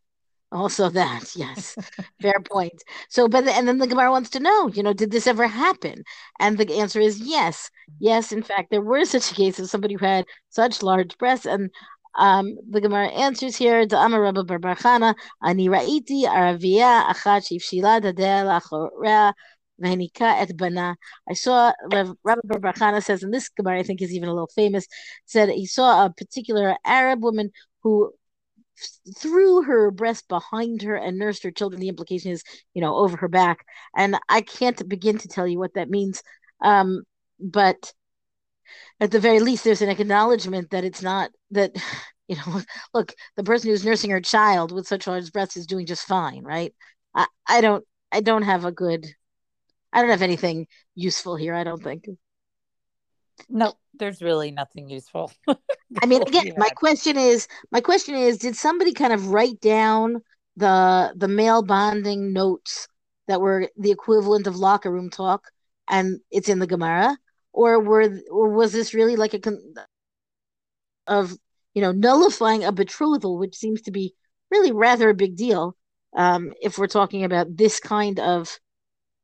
Also, 0.51 0.89
that 0.91 1.35
yes, 1.37 1.77
fair 2.21 2.41
point. 2.51 2.83
So, 3.09 3.29
but 3.29 3.47
and 3.47 3.69
then 3.69 3.79
the 3.79 3.87
Gemara 3.87 4.11
wants 4.11 4.31
to 4.31 4.41
know, 4.41 4.69
you 4.69 4.83
know, 4.83 4.93
did 4.93 5.11
this 5.11 5.27
ever 5.27 5.47
happen? 5.47 6.05
And 6.41 6.59
the 6.59 6.79
answer 6.79 7.01
is 7.01 7.21
yes, 7.21 7.71
yes. 7.99 8.33
In 8.33 8.43
fact, 8.43 8.71
there 8.71 8.81
were 8.81 9.05
such 9.05 9.31
a 9.31 9.35
case 9.35 9.59
of 9.59 9.69
somebody 9.69 9.95
who 9.95 10.07
had 10.07 10.25
such 10.51 10.83
large 10.83 11.17
breasts, 11.19 11.47
and 11.47 11.71
um, 12.19 12.57
the 12.71 12.81
Gemara 12.81 13.09
answers 13.09 13.57
here: 13.57 13.87
"The 13.87 13.99
Amar 13.99 14.23
Rabba 14.23 14.45
Barbachana 14.45 15.15
ani 15.43 15.69
raiti 15.69 16.25
aravia 16.25 17.05
achat 17.07 17.47
shivshila 17.49 18.01
dadel 18.03 18.49
bana." 20.57 20.97
I 21.29 21.35
saw 21.35 21.73
Rabbi 21.93 22.13
Barbachana 22.27 23.05
says, 23.05 23.23
and 23.23 23.33
this 23.33 23.49
Gemara 23.51 23.81
I 23.81 23.83
think 23.83 24.03
is 24.03 24.13
even 24.13 24.29
a 24.29 24.33
little 24.33 24.51
famous. 24.55 24.87
Said 25.27 25.51
he 25.51 25.67
saw 25.67 26.07
a 26.07 26.11
particular 26.11 26.77
Arab 26.85 27.23
woman 27.23 27.51
who 27.83 28.13
threw 29.17 29.63
her 29.63 29.91
breast 29.91 30.29
behind 30.29 30.83
her 30.83 30.97
and 30.97 31.19
nursed 31.19 31.43
her 31.43 31.51
children. 31.51 31.81
The 31.81 31.89
implication 31.89 32.33
is, 32.33 32.43
you 32.75 32.81
know, 32.81 32.97
over 32.97 33.17
her 33.19 33.29
back. 33.29 33.65
And 33.97 34.19
I 34.29 34.41
can't 34.41 34.89
begin 34.89 35.19
to 35.19 35.29
tell 35.29 35.47
you 35.47 35.59
what 35.59 35.75
that 35.75 35.91
means. 35.91 36.23
Um, 36.63 37.03
but 37.41 37.93
at 39.01 39.11
the 39.11 39.21
very 39.21 39.41
least, 39.41 39.65
there's 39.65 39.83
an 39.83 39.89
acknowledgement 39.89 40.71
that 40.71 40.85
it's 40.85 41.03
not 41.03 41.31
that 41.51 41.73
you 42.29 42.37
know. 42.37 42.61
Look, 42.95 43.15
the 43.37 43.45
person 43.45 43.71
who's 43.71 43.85
nursing 43.85 44.11
her 44.11 44.21
child 44.21 44.73
with 44.73 44.87
such 44.87 45.07
large 45.07 45.33
breasts 45.33 45.57
is 45.57 45.67
doing 45.67 45.87
just 45.87 46.07
fine, 46.07 46.45
right? 46.45 46.75
I, 47.15 47.27
I 47.47 47.61
don't 47.61 47.85
I 48.13 48.21
don't 48.21 48.43
have 48.43 48.65
a 48.65 48.73
good 48.73 49.07
I 49.93 50.01
don't 50.01 50.11
have 50.11 50.23
anything 50.23 50.67
useful 50.95 51.37
here. 51.37 51.55
I 51.55 51.65
don't 51.65 51.83
think. 51.83 52.07
No, 53.49 53.75
there's 53.95 54.23
really 54.23 54.51
nothing 54.51 54.89
useful. 54.89 55.33
I 56.03 56.07
mean, 56.07 56.23
again, 56.23 56.53
my 56.57 56.69
question 56.71 57.17
is, 57.17 57.49
my 57.71 57.81
question 57.81 58.15
is, 58.15 58.39
did 58.39 58.57
somebody 58.57 58.93
kind 58.93 59.13
of 59.13 59.29
write 59.29 59.61
down 59.61 60.23
the 60.57 61.13
the 61.17 61.29
male 61.29 61.63
bonding 61.63 62.33
notes 62.33 62.89
that 63.27 63.41
were 63.41 63.69
the 63.77 63.91
equivalent 63.91 64.47
of 64.47 64.57
locker 64.57 64.91
room 64.91 65.11
talk, 65.11 65.51
and 65.89 66.21
it's 66.31 66.49
in 66.49 66.59
the 66.59 66.67
Gemara, 66.67 67.17
or 67.53 67.81
were 67.81 68.21
or 68.31 68.51
was 68.51 68.73
this 68.73 68.95
really 68.95 69.17
like 69.17 69.35
a 69.35 69.39
con- 69.39 69.75
of 71.07 71.37
you 71.75 71.83
know 71.83 71.93
nullifying 71.93 72.65
a 72.65 72.73
betrothal, 72.73 73.39
which 73.39 73.57
seems 73.57 73.83
to 73.83 73.91
be 73.91 74.15
really 74.51 74.73
rather 74.73 75.11
a 75.11 75.15
big 75.15 75.37
deal 75.37 75.77
um, 76.17 76.53
if 76.61 76.79
we're 76.79 76.87
talking 76.87 77.25
about 77.25 77.57
this 77.57 77.81
kind 77.81 78.19
of 78.19 78.59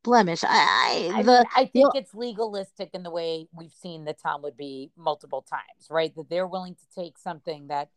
blemish. 0.05 0.43
I 0.47 1.11
I, 1.13 1.23
the, 1.23 1.45
I 1.55 1.65
think 1.65 1.95
it's 1.95 2.13
legalistic 2.13 2.91
in 2.93 3.03
the 3.03 3.11
way 3.11 3.47
we've 3.53 3.73
seen 3.73 4.05
the 4.05 4.13
Talmud 4.13 4.55
be 4.55 4.91
multiple 4.95 5.45
times, 5.49 5.87
right? 5.89 6.15
That 6.15 6.29
they're 6.29 6.47
willing 6.47 6.75
to 6.75 7.01
take 7.01 7.17
something 7.17 7.67
that 7.67 7.89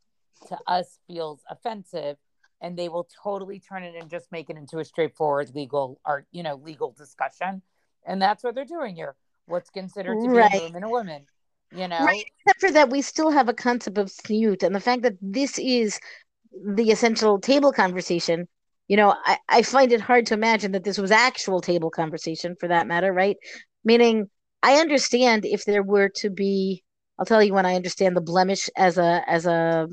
to 0.48 0.58
us 0.66 0.98
feels 1.06 1.40
offensive 1.48 2.16
and 2.60 2.76
they 2.76 2.88
will 2.88 3.08
totally 3.22 3.60
turn 3.60 3.84
it 3.84 3.94
and 4.00 4.10
just 4.10 4.32
make 4.32 4.50
it 4.50 4.56
into 4.56 4.78
a 4.78 4.84
straightforward 4.84 5.54
legal 5.54 6.00
art, 6.04 6.26
you 6.32 6.42
know, 6.42 6.56
legal 6.56 6.90
discussion. 6.90 7.62
And 8.04 8.20
that's 8.20 8.42
what 8.42 8.54
they're 8.54 8.64
doing 8.64 8.96
here. 8.96 9.14
What's 9.46 9.70
considered 9.70 10.20
to 10.20 10.28
be 10.28 10.36
right. 10.36 10.54
a 10.54 10.64
woman 10.64 10.82
a 10.82 10.88
woman. 10.88 11.26
You 11.70 11.86
know, 11.86 12.04
right. 12.04 12.24
Except 12.46 12.60
for 12.60 12.70
that, 12.72 12.90
we 12.90 13.02
still 13.02 13.30
have 13.30 13.48
a 13.48 13.54
concept 13.54 13.98
of 13.98 14.06
tzniut, 14.06 14.62
and 14.62 14.74
the 14.74 14.80
fact 14.80 15.02
that 15.02 15.16
this 15.20 15.58
is 15.58 16.00
the 16.64 16.90
essential 16.90 17.38
table 17.38 17.72
conversation 17.72 18.48
you 18.88 18.97
know, 18.97 19.14
I, 19.25 19.38
I 19.49 19.62
find 19.62 19.92
it 19.92 20.00
hard 20.00 20.26
to 20.26 20.35
imagine 20.35 20.73
that 20.73 20.85
this 20.85 20.99
was 20.99 21.11
actual 21.11 21.61
table 21.61 21.90
conversation 21.90 22.57
for 22.59 22.68
that 22.68 22.87
matter, 22.87 23.12
right? 23.12 23.37
Meaning, 23.85 24.28
I 24.62 24.75
understand 24.80 25.45
if 25.45 25.64
there 25.64 25.83
were 25.83 26.09
to 26.16 26.30
be, 26.30 26.83
I'll 27.18 27.26
tell 27.26 27.42
you 27.42 27.54
when 27.54 27.66
I 27.66 27.76
understand 27.76 28.16
the 28.16 28.21
blemish 28.21 28.68
as 28.76 28.99
a 28.99 29.23
as 29.28 29.47
a 29.47 29.88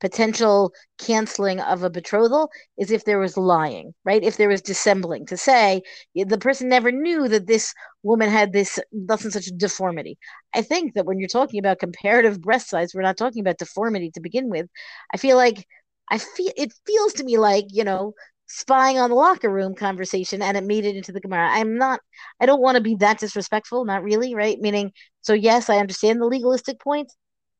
potential 0.00 0.72
canceling 0.98 1.58
of 1.60 1.82
a 1.82 1.90
betrothal 1.90 2.50
is 2.78 2.90
if 2.90 3.04
there 3.04 3.18
was 3.18 3.36
lying, 3.36 3.94
right? 4.04 4.22
If 4.22 4.36
there 4.36 4.48
was 4.48 4.60
dissembling 4.60 5.26
to 5.26 5.36
say 5.38 5.82
the 6.14 6.38
person 6.38 6.68
never 6.68 6.92
knew 6.92 7.28
that 7.28 7.46
this 7.46 7.72
woman 8.02 8.28
had 8.30 8.52
this 8.52 8.78
thus 8.92 9.24
and 9.24 9.32
such 9.32 9.46
deformity. 9.56 10.18
I 10.54 10.62
think 10.62 10.94
that 10.94 11.06
when 11.06 11.18
you're 11.18 11.28
talking 11.28 11.58
about 11.58 11.78
comparative 11.78 12.40
breast 12.42 12.68
size, 12.68 12.92
we're 12.94 13.02
not 13.02 13.16
talking 13.16 13.40
about 13.40 13.58
deformity 13.58 14.10
to 14.12 14.20
begin 14.20 14.50
with. 14.50 14.66
I 15.14 15.16
feel 15.16 15.36
like 15.36 15.66
I 16.10 16.18
feel 16.18 16.52
it 16.56 16.72
feels 16.86 17.14
to 17.14 17.24
me 17.24 17.38
like, 17.38 17.66
you 17.70 17.84
know, 17.84 18.14
spying 18.46 18.98
on 18.98 19.10
the 19.10 19.16
locker 19.16 19.50
room 19.50 19.74
conversation 19.74 20.42
and 20.42 20.56
it 20.56 20.64
made 20.64 20.84
it 20.84 20.96
into 20.96 21.12
the 21.12 21.20
Gemara. 21.20 21.48
I'm 21.50 21.76
not, 21.78 22.00
I 22.40 22.46
don't 22.46 22.62
want 22.62 22.76
to 22.76 22.82
be 22.82 22.94
that 22.96 23.18
disrespectful, 23.18 23.84
not 23.84 24.02
really, 24.02 24.34
right? 24.34 24.58
Meaning, 24.60 24.92
so 25.20 25.32
yes, 25.32 25.68
I 25.68 25.78
understand 25.78 26.20
the 26.20 26.26
legalistic 26.26 26.80
point, 26.80 27.12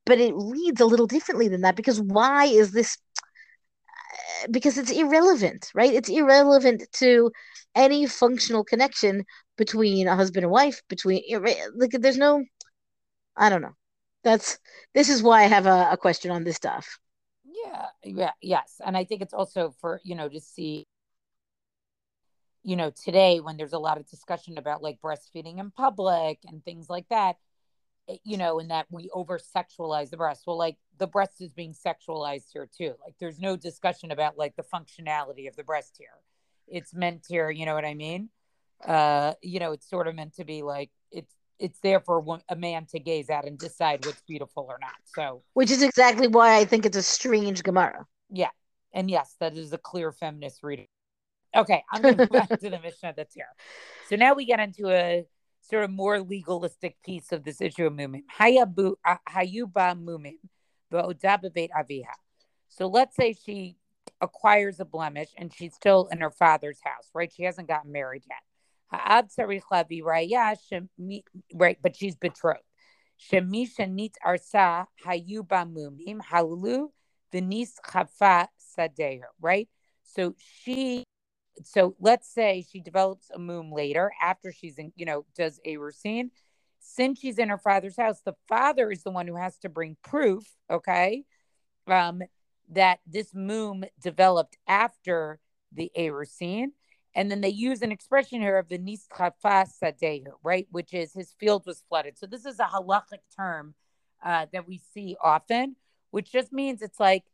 but 0.05 0.21
it 0.21 0.35
reads 0.37 0.81
a 0.81 0.87
little 0.87 1.07
differently 1.07 1.49
than 1.49 1.63
that 1.63 1.77
because 1.77 2.01
why 2.01 2.47
is 2.47 2.73
this? 2.73 2.97
Uh, 4.45 4.49
because 4.51 4.79
it's 4.79 4.91
irrelevant, 4.93 5.71
right? 5.75 5.93
It's 5.93 6.09
irrelevant 6.09 6.85
to 6.95 7.31
any 7.75 8.07
functional 8.07 8.65
connection 8.65 9.25
between 9.59 10.07
a 10.07 10.17
husband 10.17 10.45
and 10.45 10.53
wife, 10.53 10.81
between, 10.89 11.23
like, 11.77 11.91
there's 11.93 12.17
no, 12.17 12.45
I 13.37 13.49
don't 13.51 13.63
know. 13.63 13.77
That's, 14.25 14.59
this 14.95 15.09
is 15.09 15.23
why 15.23 15.43
I 15.43 15.47
have 15.47 15.67
a, 15.67 15.91
a 15.93 15.97
question 15.97 16.31
on 16.31 16.45
this 16.45 16.57
stuff. 16.57 16.99
Yeah, 17.67 17.87
yeah, 18.05 18.33
yes. 18.41 18.81
And 18.85 18.97
I 18.97 19.05
think 19.05 19.23
it's 19.23 19.35
also 19.35 19.75
for, 19.81 20.01
you 20.05 20.15
know, 20.15 20.29
to 20.29 20.41
see, 20.41 20.87
you 22.63 22.77
know, 22.77 22.91
today 23.05 23.41
when 23.41 23.57
there's 23.57 23.73
a 23.73 23.79
lot 23.79 23.99
of 23.99 24.09
discussion 24.09 24.59
about 24.59 24.83
like 24.83 25.01
breastfeeding 25.01 25.59
in 25.59 25.71
public 25.71 26.39
and 26.47 26.65
things 26.65 26.89
like 26.91 27.09
that, 27.11 27.37
you 28.25 28.37
know, 28.37 28.59
and 28.61 28.71
that 28.71 28.87
we 28.91 29.11
over 29.13 29.39
sexualize 29.39 30.11
the 30.11 30.17
breast. 30.17 30.45
Well, 30.47 30.59
like 30.59 30.77
the 30.99 31.07
breast 31.07 31.41
is 31.41 31.53
being 31.53 31.75
sexualized 31.75 32.47
here 32.53 32.69
too. 32.77 32.95
Like 33.05 33.15
there's 33.21 33.41
no 33.41 33.57
discussion 33.57 34.11
about 34.11 34.39
like 34.39 34.57
the 34.57 34.65
functionality 34.65 35.49
of 35.49 35.57
the 35.57 35.65
breast 35.65 35.97
here. 35.99 36.09
It's 36.69 36.95
meant 36.95 37.25
here, 37.29 37.51
you 37.51 37.67
know 37.67 37.75
what 37.75 37.85
I 37.85 37.95
mean? 37.95 38.31
Uh, 38.85 39.35
you 39.43 39.61
know, 39.61 39.73
it's 39.73 39.89
sort 39.89 40.09
of 40.09 40.15
meant 40.15 40.35
to 40.37 40.45
be 40.45 40.63
like 40.63 40.91
it's 41.13 41.35
it's 41.59 41.79
there 41.81 42.01
for 42.01 42.41
a 42.49 42.57
man 42.57 42.87
to 42.87 42.99
gaze 42.99 43.31
at 43.31 43.47
and 43.47 43.59
decide 43.59 44.05
what's 44.05 44.23
beautiful 44.23 44.67
or 44.69 44.79
not. 44.81 44.95
So, 45.15 45.43
which 45.55 45.71
is 45.71 45.83
exactly 45.83 46.29
why 46.29 46.57
I 46.57 46.65
think 46.65 46.87
it's 46.87 46.97
a 46.97 47.03
strange 47.03 47.63
Gemara. 47.63 48.07
Yeah, 48.31 48.51
and 48.93 49.11
yes, 49.11 49.35
that 49.41 49.57
is 49.57 49.73
a 49.73 49.79
clear 49.79 50.13
feminist 50.13 50.63
reading. 50.63 50.89
Okay, 51.55 51.83
I'm 51.91 52.03
going 52.03 52.17
to 52.17 52.27
go 52.27 52.39
back 52.39 52.49
to 52.49 52.71
the 52.71 52.81
Mishnah 52.81 53.15
that's 53.17 53.35
here. 53.35 53.49
So 54.09 54.17
now 54.17 54.35
we 54.35 54.45
get 54.45 54.61
into 54.61 54.91
a 54.91 55.25
sort 55.63 55.85
of 55.85 55.91
more 55.91 56.21
legalistic 56.21 56.97
piece 57.03 57.33
of 57.33 57.45
this 57.45 57.61
issue 57.61 57.87
of 57.87 57.93
mumim. 57.93 58.23
Uh, 58.39 59.17
Hayuba 59.29 59.99
mumim 59.99 60.37
aviha. 60.93 62.05
So 62.69 62.87
let's 62.87 63.17
say 63.17 63.35
she 63.35 63.77
acquires 64.21 64.81
a 64.81 64.85
blemish 64.85 65.31
and 65.37 65.53
she's 65.53 65.75
still 65.75 66.09
in 66.13 66.21
her 66.21 66.31
father's 66.31 66.79
house, 66.85 67.09
right? 67.15 67.33
She 67.33 67.45
hasn't 67.45 67.69
gotten 67.69 67.93
married 67.93 68.23
yet 68.29 68.39
right, 71.55 71.79
but 71.83 71.97
she's 71.97 72.17
betrothed. 72.17 72.61
Shemisha 73.19 73.91
nit 73.91 74.17
arsa 74.25 74.87
hayuba 75.05 75.65
mumim 75.71 76.21
halulu 76.21 76.89
v'nis 77.33 77.73
chafa 77.85 78.49
sadeher, 78.79 79.23
right? 79.41 79.69
So 80.05 80.35
she, 80.39 81.05
so 81.65 81.97
let's 81.99 82.29
say 82.33 82.65
she 82.71 82.81
develops 82.81 83.31
a 83.31 83.39
mum 83.39 83.73
later 83.73 84.13
after 84.23 84.53
she's 84.53 84.79
in, 84.79 84.93
you 84.97 85.07
know, 85.07 85.25
does 85.37 85.61
a 85.65 85.77
routine. 85.79 86.31
Since 86.79 87.21
she's 87.21 87.39
in 87.39 87.49
her 87.49 87.59
father's 87.59 87.97
house, 87.97 88.21
the 88.25 88.37
father 88.49 88.93
is 88.93 89.03
the 89.03 89.11
one 89.11 89.27
who 89.27 89.37
has 89.37 89.59
to 89.59 89.69
bring 89.69 89.97
proof, 90.03 90.45
okay, 90.71 91.25
um, 91.89 92.23
that 92.71 93.01
this 93.07 93.35
mum 93.35 93.85
developed 94.01 94.57
after 94.69 95.41
the 95.73 95.91
Erusin. 95.97 96.69
And 97.17 97.31
then 97.31 97.41
they 97.41 97.49
use 97.49 97.81
an 97.81 97.91
expression 97.91 98.43
here 98.43 98.59
of 98.59 98.69
the 98.69 98.79
nischafa 98.79 99.67
sadehu, 99.83 100.33
right? 100.43 100.69
Which 100.71 100.93
is 100.93 101.15
his 101.15 101.33
field 101.41 101.65
was 101.65 101.83
flooded. 101.89 102.19
So 102.19 102.27
this 102.27 102.45
is 102.45 102.61
a 102.61 102.65
halachic 102.65 103.23
term 103.35 103.75
uh, 104.23 104.47
that 104.53 104.69
we 104.69 104.83
see 104.93 105.17
often, 105.25 105.77
which 106.11 106.31
just 106.31 106.53
means 106.53 106.83
it's 106.83 107.01
like 107.01 107.25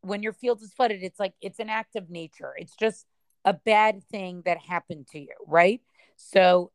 when 0.00 0.24
your 0.24 0.32
field 0.32 0.60
is 0.60 0.72
flooded, 0.72 1.04
it's 1.04 1.20
like 1.20 1.34
it's 1.40 1.60
an 1.60 1.70
act 1.70 1.94
of 1.94 2.10
nature. 2.10 2.52
It's 2.58 2.74
just 2.74 3.06
a 3.44 3.54
bad 3.54 4.02
thing 4.02 4.42
that 4.44 4.58
happened 4.58 5.06
to 5.12 5.20
you, 5.20 5.34
right? 5.46 5.80
So, 6.16 6.72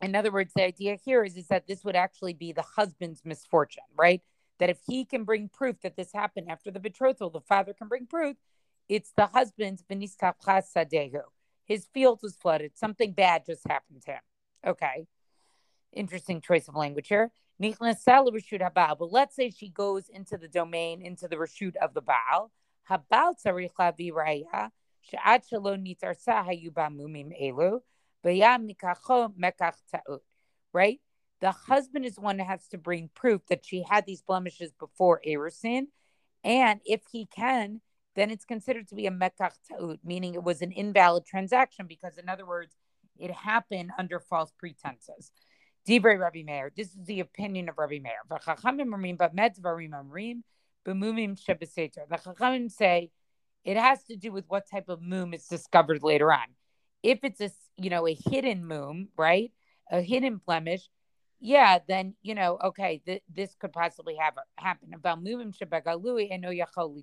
in 0.00 0.16
other 0.16 0.32
words, 0.32 0.52
the 0.56 0.64
idea 0.64 0.96
here 1.04 1.24
is, 1.24 1.36
is 1.36 1.48
that 1.48 1.66
this 1.66 1.84
would 1.84 1.96
actually 1.96 2.32
be 2.32 2.52
the 2.52 2.62
husband's 2.62 3.20
misfortune, 3.22 3.84
right? 3.94 4.22
That 4.60 4.70
if 4.70 4.78
he 4.86 5.04
can 5.04 5.24
bring 5.24 5.50
proof 5.50 5.82
that 5.82 5.96
this 5.96 6.12
happened 6.14 6.50
after 6.50 6.70
the 6.70 6.80
betrothal, 6.80 7.28
the 7.28 7.42
father 7.42 7.74
can 7.74 7.88
bring 7.88 8.06
proof, 8.06 8.36
it's 8.88 9.12
the 9.14 9.26
husband's 9.26 9.82
sadehu 9.82 11.20
his 11.66 11.86
field 11.92 12.20
was 12.22 12.36
flooded. 12.36 12.76
Something 12.76 13.12
bad 13.12 13.44
just 13.44 13.66
happened 13.68 14.02
to 14.06 14.12
him. 14.12 14.20
Okay. 14.66 15.06
Interesting 15.92 16.40
choice 16.40 16.68
of 16.68 16.76
language 16.76 17.08
here. 17.08 17.30
But 17.58 19.12
let's 19.12 19.34
say 19.34 19.50
she 19.50 19.68
goes 19.68 20.08
into 20.08 20.36
the 20.36 20.48
domain, 20.48 21.02
into 21.02 21.26
the 21.28 21.36
reshut 21.36 21.76
of 21.76 21.94
the 21.94 22.02
Baal. 22.02 22.50
Right? 30.72 31.00
The 31.40 31.50
husband 31.50 32.04
is 32.04 32.18
one 32.18 32.36
that 32.38 32.46
has 32.46 32.66
to 32.68 32.78
bring 32.78 33.10
proof 33.14 33.46
that 33.48 33.64
she 33.64 33.82
had 33.88 34.06
these 34.06 34.22
blemishes 34.22 34.72
before 34.72 35.20
Erusin. 35.26 35.88
And 36.44 36.80
if 36.84 37.02
he 37.10 37.26
can, 37.26 37.80
then 38.16 38.30
it's 38.30 38.44
considered 38.44 38.88
to 38.88 38.94
be 38.94 39.06
a 39.06 39.10
mekach 39.10 39.52
ta'ut, 39.68 40.00
meaning 40.04 40.34
it 40.34 40.42
was 40.42 40.62
an 40.62 40.72
invalid 40.72 41.24
transaction 41.26 41.86
because, 41.86 42.18
in 42.18 42.28
other 42.28 42.46
words, 42.46 42.74
it 43.18 43.30
happened 43.30 43.90
under 43.98 44.18
false 44.18 44.52
pretenses. 44.58 45.30
Dibre 45.86 46.18
Rabbi 46.18 46.42
Meir. 46.42 46.72
This 46.76 46.88
is 46.88 47.04
the 47.04 47.20
opinion 47.20 47.68
of 47.68 47.78
Rabbi 47.78 48.00
Meir. 48.00 48.18
The 48.28 48.38
Chachamim 52.16 52.70
say 52.70 53.10
it 53.64 53.76
has 53.76 54.02
to 54.04 54.16
do 54.16 54.32
with 54.32 54.44
what 54.48 54.68
type 54.68 54.88
of 54.88 55.00
moom 55.00 55.34
is 55.34 55.46
discovered 55.46 56.02
later 56.02 56.32
on. 56.32 56.46
If 57.02 57.20
it's 57.22 57.40
a 57.40 57.50
you 57.76 57.90
know 57.90 58.08
a 58.08 58.14
hidden 58.14 58.64
moom, 58.64 59.08
right, 59.16 59.52
a 59.90 60.00
hidden 60.00 60.40
blemish, 60.44 60.88
yeah, 61.40 61.78
then 61.86 62.14
you 62.22 62.34
know, 62.34 62.58
okay, 62.64 63.02
th- 63.06 63.22
this 63.32 63.54
could 63.60 63.72
possibly 63.72 64.16
have 64.16 64.34
happen. 64.56 64.94
About 64.94 65.22
mumim 65.22 65.56
shebagalui 65.56 66.28
and 66.30 66.42
no 66.42 66.50
yachol 66.50 66.94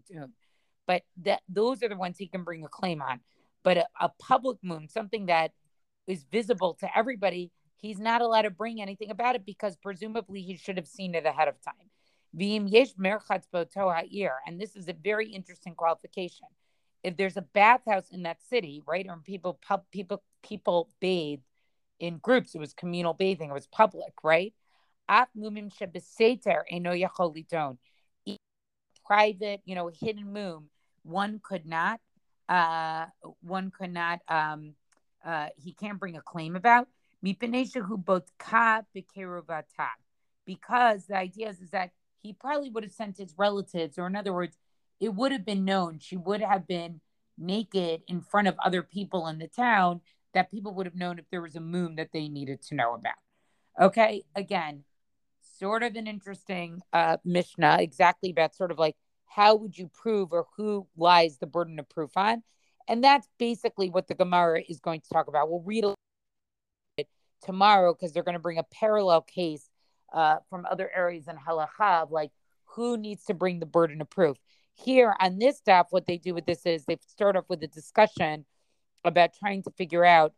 but 0.88 1.04
that 1.24 1.42
those 1.50 1.84
are 1.84 1.90
the 1.90 1.96
ones 1.96 2.18
he 2.18 2.28
can 2.28 2.44
bring 2.44 2.64
a 2.64 2.70
claim 2.70 3.02
on. 3.02 3.20
But 3.64 3.78
a, 3.78 3.88
a 4.00 4.10
public 4.20 4.58
mum, 4.62 4.88
something 4.90 5.28
that 5.28 5.52
is 6.08 6.26
visible 6.32 6.74
to 6.76 6.98
everybody, 6.98 7.52
he's 7.78 8.00
not 8.00 8.22
allowed 8.22 8.44
to 8.44 8.50
bring 8.50 8.82
anything 8.82 9.10
about 9.10 9.36
it 9.36 9.46
because 9.46 9.76
presumably 9.78 10.42
he 10.42 10.58
should 10.58 10.78
have 10.78 10.88
seen 10.88 11.16
it 11.16 11.26
ahead 11.26 11.48
of 11.48 11.56
time. 11.62 11.90
And 12.36 12.70
this 14.60 14.76
is 14.76 14.88
a 14.88 14.94
very 14.94 15.30
interesting 15.30 15.76
qualification. 15.76 16.48
If 17.04 17.18
there's 17.18 17.38
a 17.38 17.42
bathhouse 17.42 18.10
in 18.12 18.24
that 18.24 18.42
city, 18.42 18.82
right, 18.88 19.06
or 19.08 19.18
people 19.18 19.60
pub, 19.66 19.84
people 19.92 20.24
people 20.42 20.90
bathe 21.00 21.42
in 22.00 22.18
groups, 22.18 22.56
it 22.56 22.60
was 22.60 22.74
communal 22.74 23.14
bathing, 23.14 23.50
it 23.50 23.54
was 23.54 23.68
public, 23.68 24.14
right? 24.24 24.54
Private, 29.06 29.62
you 29.66 29.76
know, 29.76 29.92
hidden 29.94 30.34
mum, 30.34 30.70
one 31.04 31.40
could 31.44 31.66
not, 31.66 32.00
uh, 32.50 33.06
one 33.42 33.72
could 33.72 33.94
not, 33.94 34.20
um, 34.28 34.74
uh, 35.26 35.48
he 35.58 35.74
can't 35.74 36.00
bring 36.00 36.18
a 36.18 36.22
claim 36.22 36.56
about 36.56 36.88
who 37.24 37.98
both 37.98 38.30
ka 38.38 38.82
Bikeruva 38.96 39.64
Tat 39.76 39.98
because 40.46 41.06
the 41.06 41.16
idea 41.16 41.50
is, 41.50 41.62
is 41.62 41.70
that 41.70 41.92
he 42.22 42.34
probably 42.34 42.70
would 42.70 42.84
have 42.84 42.92
sent 42.92 43.18
his 43.18 43.34
relatives, 43.38 43.98
or 43.98 44.08
in 44.08 44.16
other 44.16 44.34
words, 44.34 44.58
it 45.00 45.14
would 45.14 45.32
have 45.32 45.46
been 45.46 45.66
known. 45.66 46.00
She 46.00 46.18
would 46.18 46.42
have 46.42 46.68
been 46.68 47.02
naked 47.38 48.02
in 48.08 48.22
front 48.22 48.48
of 48.48 48.56
other 48.64 48.84
people 48.84 49.28
in 49.28 49.40
the 49.40 49.48
town 49.48 50.02
that 50.34 50.52
people 50.52 50.74
would 50.74 50.86
have 50.86 50.96
known 50.96 51.20
if 51.20 51.26
there 51.30 51.42
was 51.42 51.56
a 51.56 51.62
mum 51.62 51.96
that 51.96 52.10
they 52.14 52.28
needed 52.28 52.62
to 52.64 52.76
know 52.76 52.94
about. 52.94 53.14
Okay, 53.80 54.24
again, 54.36 54.84
sort 55.60 55.84
of 55.84 55.96
an 55.96 56.08
interesting 56.08 56.82
uh, 56.92 57.18
Mishnah, 57.26 57.78
exactly 57.80 58.32
about 58.32 58.56
sort 58.56 58.72
of 58.72 58.78
like 58.78 58.96
how 59.34 59.56
would 59.56 59.78
you 59.78 59.88
prove 59.88 60.32
or 60.32 60.46
who 60.56 60.88
lies 60.96 61.38
the 61.38 61.48
burden 61.48 61.80
of 61.80 61.90
proof 61.90 62.12
on. 62.16 62.44
And 62.88 63.04
that's 63.04 63.28
basically 63.40 63.90
what 63.90 64.08
the 64.08 64.14
Gemara 64.14 64.62
is 64.68 64.80
going 64.80 65.02
to 65.02 65.10
talk 65.10 65.28
about. 65.28 65.50
We'll 65.50 65.62
read 65.62 65.86
it 66.98 67.08
tomorrow 67.42 67.94
because 67.94 68.14
they're 68.14 68.24
going 68.24 68.34
to 68.34 68.40
bring 68.40 68.60
a 68.60 68.64
parallel 68.64 69.22
case 69.22 69.70
uh, 70.14 70.38
from 70.50 70.68
other 70.70 70.92
areas 70.96 71.28
in 71.28 71.36
halacha 71.36 72.12
like 72.12 72.32
who 72.66 72.98
needs 72.98 73.24
to 73.26 73.34
bring 73.34 73.60
the 73.60 73.66
burden 73.66 74.02
of 74.02 74.10
proof. 74.10 74.38
Here 74.76 75.16
on 75.20 75.40
this 75.40 75.62
daf, 75.66 75.86
what 75.90 76.06
they 76.06 76.18
do 76.18 76.34
with 76.34 76.46
this 76.46 76.66
is 76.66 76.86
they 76.86 76.98
start 77.08 77.36
off 77.36 77.46
with 77.48 77.64
a 77.64 77.68
discussion 77.68 78.46
about 79.06 79.34
trying 79.34 79.64
to 79.64 79.72
figure 79.72 80.06
out 80.06 80.34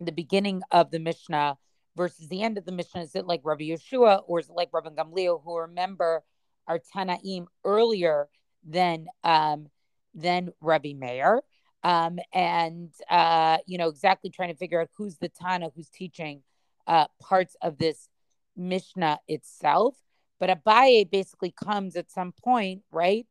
the 0.00 0.12
beginning 0.12 0.62
of 0.70 0.90
the 0.90 0.98
Mishnah 0.98 1.58
versus 1.96 2.28
the 2.28 2.42
end 2.42 2.56
of 2.56 2.64
the 2.64 2.72
Mishnah. 2.72 3.02
Is 3.02 3.14
it 3.14 3.26
like 3.26 3.40
Rabbi 3.44 3.64
Yehoshua 3.64 4.22
or 4.26 4.40
is 4.40 4.48
it 4.48 4.54
like 4.54 4.70
Rabbi 4.72 4.90
Gamliel 4.90 5.42
who 5.42 5.58
remember 5.58 6.22
our 6.68 6.78
Tanaim 6.78 7.46
earlier 7.64 8.28
than 8.64 9.06
um, 9.24 9.68
than 10.14 10.50
Rabbi 10.60 10.92
Meir? 10.92 11.42
Um, 11.82 12.18
and 12.32 12.90
uh, 13.10 13.58
you 13.66 13.78
know 13.78 13.88
exactly 13.88 14.30
trying 14.30 14.50
to 14.50 14.58
figure 14.58 14.80
out 14.80 14.88
who's 14.96 15.16
the 15.18 15.28
Tana 15.28 15.70
who's 15.74 15.88
teaching 15.88 16.42
uh, 16.86 17.06
parts 17.20 17.56
of 17.62 17.78
this 17.78 18.08
Mishnah 18.56 19.18
itself. 19.28 19.96
But 20.40 20.50
Abaye 20.50 21.10
basically 21.10 21.52
comes 21.52 21.96
at 21.96 22.10
some 22.10 22.32
point, 22.32 22.82
right? 22.92 23.26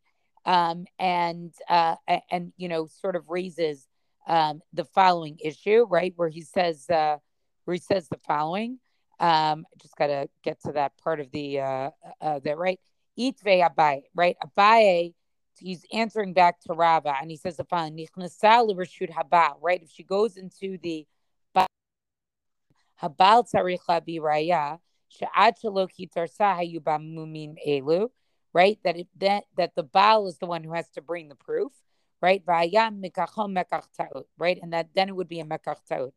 Um, 0.45 0.85
and 0.97 1.53
uh, 1.69 1.95
and 2.31 2.53
you 2.57 2.69
know 2.69 2.87
sort 2.87 3.15
of 3.15 3.29
raises 3.29 3.87
um, 4.27 4.61
the 4.73 4.85
following 4.85 5.37
issue, 5.43 5.85
right, 5.89 6.13
where 6.15 6.29
he 6.29 6.41
says 6.41 6.89
uh, 6.89 7.17
where 7.65 7.75
he 7.75 7.79
says 7.81 8.07
the 8.07 8.17
following. 8.25 8.79
Um, 9.19 9.65
I 9.65 9.77
just 9.81 9.95
got 9.95 10.07
to 10.07 10.29
get 10.43 10.61
to 10.63 10.73
that 10.73 10.93
part 11.03 11.19
of 11.19 11.31
the 11.31 11.61
uh, 11.61 11.89
uh, 12.21 12.39
that 12.43 12.57
right. 12.57 12.79
Itve 13.17 13.67
Abaye, 13.67 14.03
right? 14.15 14.37
Abaye, 14.43 15.13
he's 15.57 15.85
answering 15.91 16.33
back 16.33 16.59
to 16.61 16.73
Rava, 16.73 17.15
and 17.19 17.31
he 17.31 17.37
says 17.37 17.59
following: 17.69 17.97
Nichnasal 17.97 18.75
haba, 19.09 19.55
right? 19.61 19.81
If 19.81 19.91
she 19.91 20.03
goes 20.03 20.37
into 20.37 20.77
the 20.77 21.05
habal 23.01 23.47
tzarich 23.47 23.79
raya 23.87 24.79
elu, 27.67 28.09
right? 28.53 28.79
That 28.83 28.97
it 28.97 29.07
that 29.17 29.43
that 29.57 29.75
the 29.75 29.83
Baal 29.83 30.27
is 30.27 30.37
the 30.37 30.45
one 30.45 30.63
who 30.63 30.73
has 30.73 30.89
to 30.91 31.01
bring 31.01 31.29
the 31.29 31.35
proof, 31.35 31.71
right? 32.21 32.43
Right, 32.45 32.73
and 34.61 34.73
that 34.73 34.89
then 34.95 35.09
it 35.09 35.15
would 35.15 35.27
be 35.29 35.39
a 35.39 35.45
mekach 35.45 35.77
taut. 35.87 36.13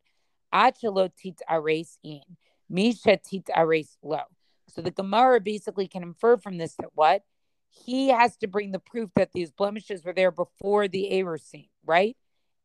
Achelo 0.53 1.11
tit 1.15 1.41
ares 1.49 1.99
in 2.03 2.23
misha 2.69 3.17
tit 3.17 3.49
ares 3.55 3.97
lo. 4.03 4.23
So 4.71 4.83
the 4.83 4.91
Gemara 4.91 5.41
basically 5.41 5.89
can 5.89 6.03
infer 6.03 6.37
from 6.37 6.59
this 6.59 6.75
that 6.77 6.91
what 6.95 7.23
he 7.71 8.09
has 8.09 8.37
to 8.39 8.49
bring 8.49 8.73
the 8.73 8.79
proof 8.79 9.11
that 9.15 9.33
these 9.33 9.51
blemishes 9.51 10.05
were 10.05 10.13
there 10.13 10.31
before 10.31 10.89
the 10.89 11.09
Erusin, 11.13 11.69
right? 11.85 12.17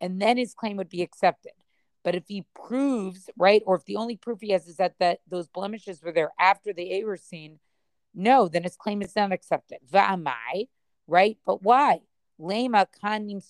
And 0.02 0.22
then 0.22 0.38
his 0.38 0.54
claim 0.54 0.78
would 0.78 0.90
be 0.90 1.02
accepted. 1.02 1.54
But 2.04 2.16
if 2.16 2.24
he 2.28 2.46
proves, 2.54 3.30
right, 3.38 3.64
or 3.66 3.76
if 3.76 3.86
the 3.86 3.96
only 3.96 4.16
proof 4.16 4.40
he 4.42 4.52
has 4.52 4.68
is 4.68 4.78
that, 4.78 4.96
that 5.00 5.20
those 5.28 5.48
blemishes 5.48 6.04
were 6.04 6.12
there 6.12 6.32
after 6.40 6.74
the 6.74 6.92
Erusin, 6.92 7.58
no, 8.14 8.48
then 8.48 8.64
his 8.64 8.76
claim 8.76 9.02
is 9.02 9.16
not 9.16 9.32
accepted. 9.32 9.80
Va'amai, 9.92 10.68
right? 11.08 11.38
But 11.46 11.64
why? 11.64 12.02
Lema 12.40 12.86
kanim 13.04 13.42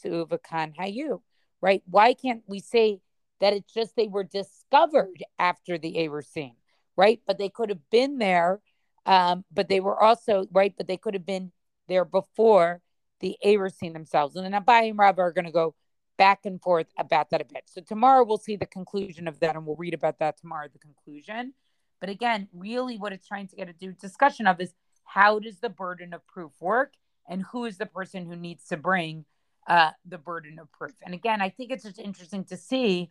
kan 0.44 0.74
hayu, 0.80 1.22
right? 1.62 1.84
Why 1.86 2.14
can't 2.14 2.44
we 2.48 2.60
say 2.60 3.02
that 3.40 3.54
it's 3.54 3.74
just 3.74 3.96
they 3.96 4.08
were 4.08 4.24
discovered 4.24 5.24
after 5.38 5.78
the 5.78 5.94
Erusin, 5.96 6.54
right? 6.96 7.22
But 7.26 7.38
they 7.38 7.50
could 7.50 7.70
have 7.70 7.90
been 7.90 8.18
there, 8.18 8.62
um, 9.06 9.46
but 9.52 9.70
they 9.70 9.80
were 9.80 10.02
also, 10.02 10.46
right? 10.52 10.74
But 10.78 10.88
they 10.88 10.98
could 10.98 11.14
have 11.14 11.26
been 11.26 11.52
there 11.88 12.06
before 12.06 12.82
the 13.20 13.38
A 13.44 13.58
themselves. 13.58 14.36
And 14.36 14.46
then 14.46 14.62
Abaye 14.62 14.90
and 14.90 15.00
Rabba 15.00 15.22
are 15.22 15.32
going 15.32 15.46
to 15.46 15.52
go, 15.52 15.76
back 16.18 16.46
and 16.46 16.62
forth 16.62 16.88
about 16.98 17.30
that 17.30 17.42
a 17.42 17.46
bit. 17.46 17.64
So 17.66 17.82
tomorrow 17.82 18.24
we'll 18.24 18.38
see 18.38 18.56
the 18.56 18.66
conclusion 18.66 19.28
of 19.28 19.40
that 19.40 19.56
and 19.56 19.66
we'll 19.66 19.76
read 19.76 19.94
about 19.94 20.20
that 20.20 20.38
tomorrow, 20.38 20.68
the 20.72 20.80
conclusion. 20.80 21.54
But 22.00 22.10
again, 22.10 22.48
really 22.54 22.98
what 22.98 23.14
it's 23.14 23.28
trying 23.28 23.48
to 23.48 23.56
get 23.56 23.70
a 23.70 23.74
do 23.74 23.94
discussion 23.94 24.48
of 24.48 24.60
is 24.60 24.74
how 25.04 25.40
does 25.40 25.60
the 25.60 25.70
burden 25.70 26.14
of 26.14 26.26
proof 26.28 26.52
work 26.60 26.94
and 27.28 27.44
who 27.52 27.66
is 27.66 27.78
the 27.78 27.86
person 27.86 28.26
who 28.26 28.36
needs 28.36 28.66
to 28.66 28.78
bring 28.78 29.26
uh, 29.68 29.92
the 30.06 30.18
burden 30.18 30.60
of 30.60 30.72
proof. 30.72 30.94
And 31.04 31.14
again, 31.14 31.42
I 31.42 31.50
think 31.50 31.72
it's 31.72 31.84
just 31.84 32.00
interesting 32.00 32.44
to 32.46 32.58
see, 32.58 33.10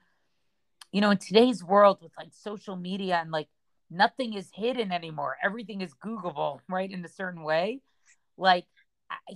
you 0.93 1.01
know, 1.01 1.11
in 1.11 1.19
today's 1.19 1.65
world 1.65 1.99
with 2.01 2.13
like 2.17 2.29
social 2.33 2.77
media 2.77 3.19
and 3.21 3.31
like 3.33 3.49
nothing 3.91 4.35
is 4.35 4.51
hidden 4.53 4.93
anymore, 4.93 5.37
everything 5.43 5.81
is 5.81 5.95
Googleable, 5.95 6.61
right? 6.69 6.91
In 6.91 7.05
a 7.05 7.09
certain 7.09 7.43
way. 7.43 7.81
Like 8.37 8.67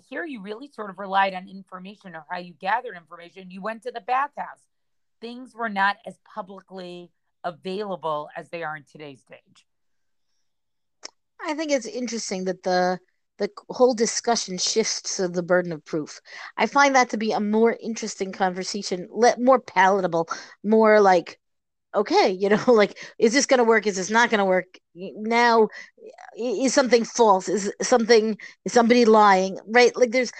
here 0.08 0.24
you 0.24 0.40
really 0.40 0.68
sort 0.68 0.90
of 0.90 0.98
relied 0.98 1.34
on 1.34 1.48
information 1.48 2.14
or 2.14 2.24
how 2.30 2.38
you 2.38 2.54
gathered 2.54 2.96
information. 2.96 3.50
You 3.50 3.62
went 3.62 3.82
to 3.84 3.92
the 3.92 4.00
bathhouse. 4.00 4.66
Things 5.20 5.54
were 5.54 5.68
not 5.68 5.96
as 6.06 6.18
publicly 6.34 7.10
available 7.44 8.28
as 8.36 8.48
they 8.48 8.62
are 8.62 8.76
in 8.76 8.84
today's 8.90 9.20
stage. 9.20 9.66
I 11.40 11.54
think 11.54 11.70
it's 11.70 11.86
interesting 11.86 12.44
that 12.44 12.62
the 12.62 12.98
the 13.38 13.50
whole 13.70 13.94
discussion 13.94 14.58
shifts 14.58 15.16
to 15.16 15.28
the 15.28 15.44
burden 15.44 15.70
of 15.70 15.84
proof. 15.84 16.20
I 16.56 16.66
find 16.66 16.96
that 16.96 17.10
to 17.10 17.16
be 17.16 17.30
a 17.30 17.38
more 17.38 17.76
interesting 17.80 18.32
conversation, 18.32 19.06
let 19.12 19.40
more 19.40 19.60
palatable, 19.60 20.28
more 20.64 21.00
like 21.00 21.38
okay, 21.94 22.30
you 22.30 22.48
know, 22.48 22.62
like, 22.72 22.98
is 23.18 23.32
this 23.32 23.46
going 23.46 23.58
to 23.58 23.64
work? 23.64 23.86
Is 23.86 23.96
this 23.96 24.10
not 24.10 24.30
going 24.30 24.38
to 24.38 24.44
work? 24.44 24.66
Now, 24.94 25.68
is 26.38 26.74
something 26.74 27.04
false? 27.04 27.48
Is 27.48 27.72
something, 27.82 28.36
is 28.64 28.72
somebody 28.72 29.04
lying? 29.04 29.58
Right? 29.66 29.94
Like, 29.96 30.10
there's 30.12 30.32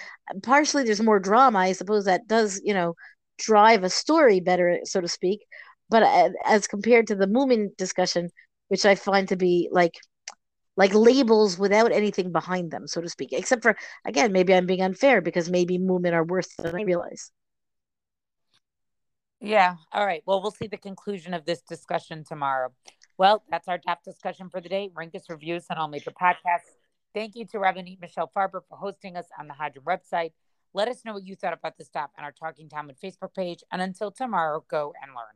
partially 0.42 0.84
there's 0.84 1.02
more 1.02 1.20
drama, 1.20 1.58
I 1.60 1.72
suppose, 1.72 2.04
that 2.04 2.26
does, 2.26 2.60
you 2.64 2.74
know, 2.74 2.94
drive 3.38 3.84
a 3.84 3.90
story 3.90 4.40
better, 4.40 4.80
so 4.84 5.00
to 5.00 5.08
speak. 5.08 5.40
But 5.90 6.02
uh, 6.02 6.30
as 6.44 6.66
compared 6.66 7.06
to 7.08 7.14
the 7.14 7.26
movement 7.26 7.76
discussion, 7.76 8.30
which 8.68 8.84
I 8.84 8.94
find 8.94 9.28
to 9.28 9.36
be 9.36 9.68
like, 9.72 9.94
like 10.76 10.94
labels 10.94 11.58
without 11.58 11.92
anything 11.92 12.30
behind 12.32 12.70
them, 12.70 12.86
so 12.86 13.00
to 13.00 13.08
speak. 13.08 13.32
Except 13.32 13.62
for 13.62 13.76
again, 14.06 14.32
maybe 14.32 14.54
I'm 14.54 14.66
being 14.66 14.82
unfair 14.82 15.20
because 15.20 15.50
maybe 15.50 15.78
movement 15.78 16.14
are 16.14 16.24
worse 16.24 16.48
than 16.58 16.76
I 16.76 16.82
realize. 16.82 17.32
Yeah. 19.40 19.76
All 19.92 20.04
right. 20.04 20.22
Well, 20.26 20.42
we'll 20.42 20.50
see 20.50 20.66
the 20.66 20.76
conclusion 20.76 21.32
of 21.32 21.44
this 21.44 21.62
discussion 21.62 22.24
tomorrow. 22.24 22.72
Well, 23.18 23.44
that's 23.50 23.68
our 23.68 23.78
daf 23.78 24.02
discussion 24.04 24.48
for 24.48 24.60
the 24.60 24.68
day. 24.68 24.90
Rinkus 24.96 25.28
reviews 25.28 25.66
on 25.70 25.76
all 25.76 25.88
major 25.88 26.10
podcasts. 26.10 26.74
Thank 27.14 27.36
you 27.36 27.46
to 27.46 27.58
Rabbanit 27.58 28.00
Michelle 28.00 28.30
Farber 28.34 28.60
for 28.68 28.76
hosting 28.76 29.16
us 29.16 29.26
on 29.38 29.48
the 29.48 29.54
Hadran 29.54 29.84
website. 29.84 30.32
Let 30.74 30.88
us 30.88 31.04
know 31.04 31.14
what 31.14 31.26
you 31.26 31.34
thought 31.34 31.52
about 31.52 31.78
this 31.78 31.86
stop 31.86 32.12
on 32.18 32.24
our 32.24 32.32
Talking 32.32 32.68
Talmud 32.68 32.96
Facebook 33.02 33.34
page. 33.34 33.62
And 33.72 33.80
until 33.80 34.10
tomorrow, 34.10 34.64
go 34.68 34.92
and 35.02 35.12
learn. 35.14 35.34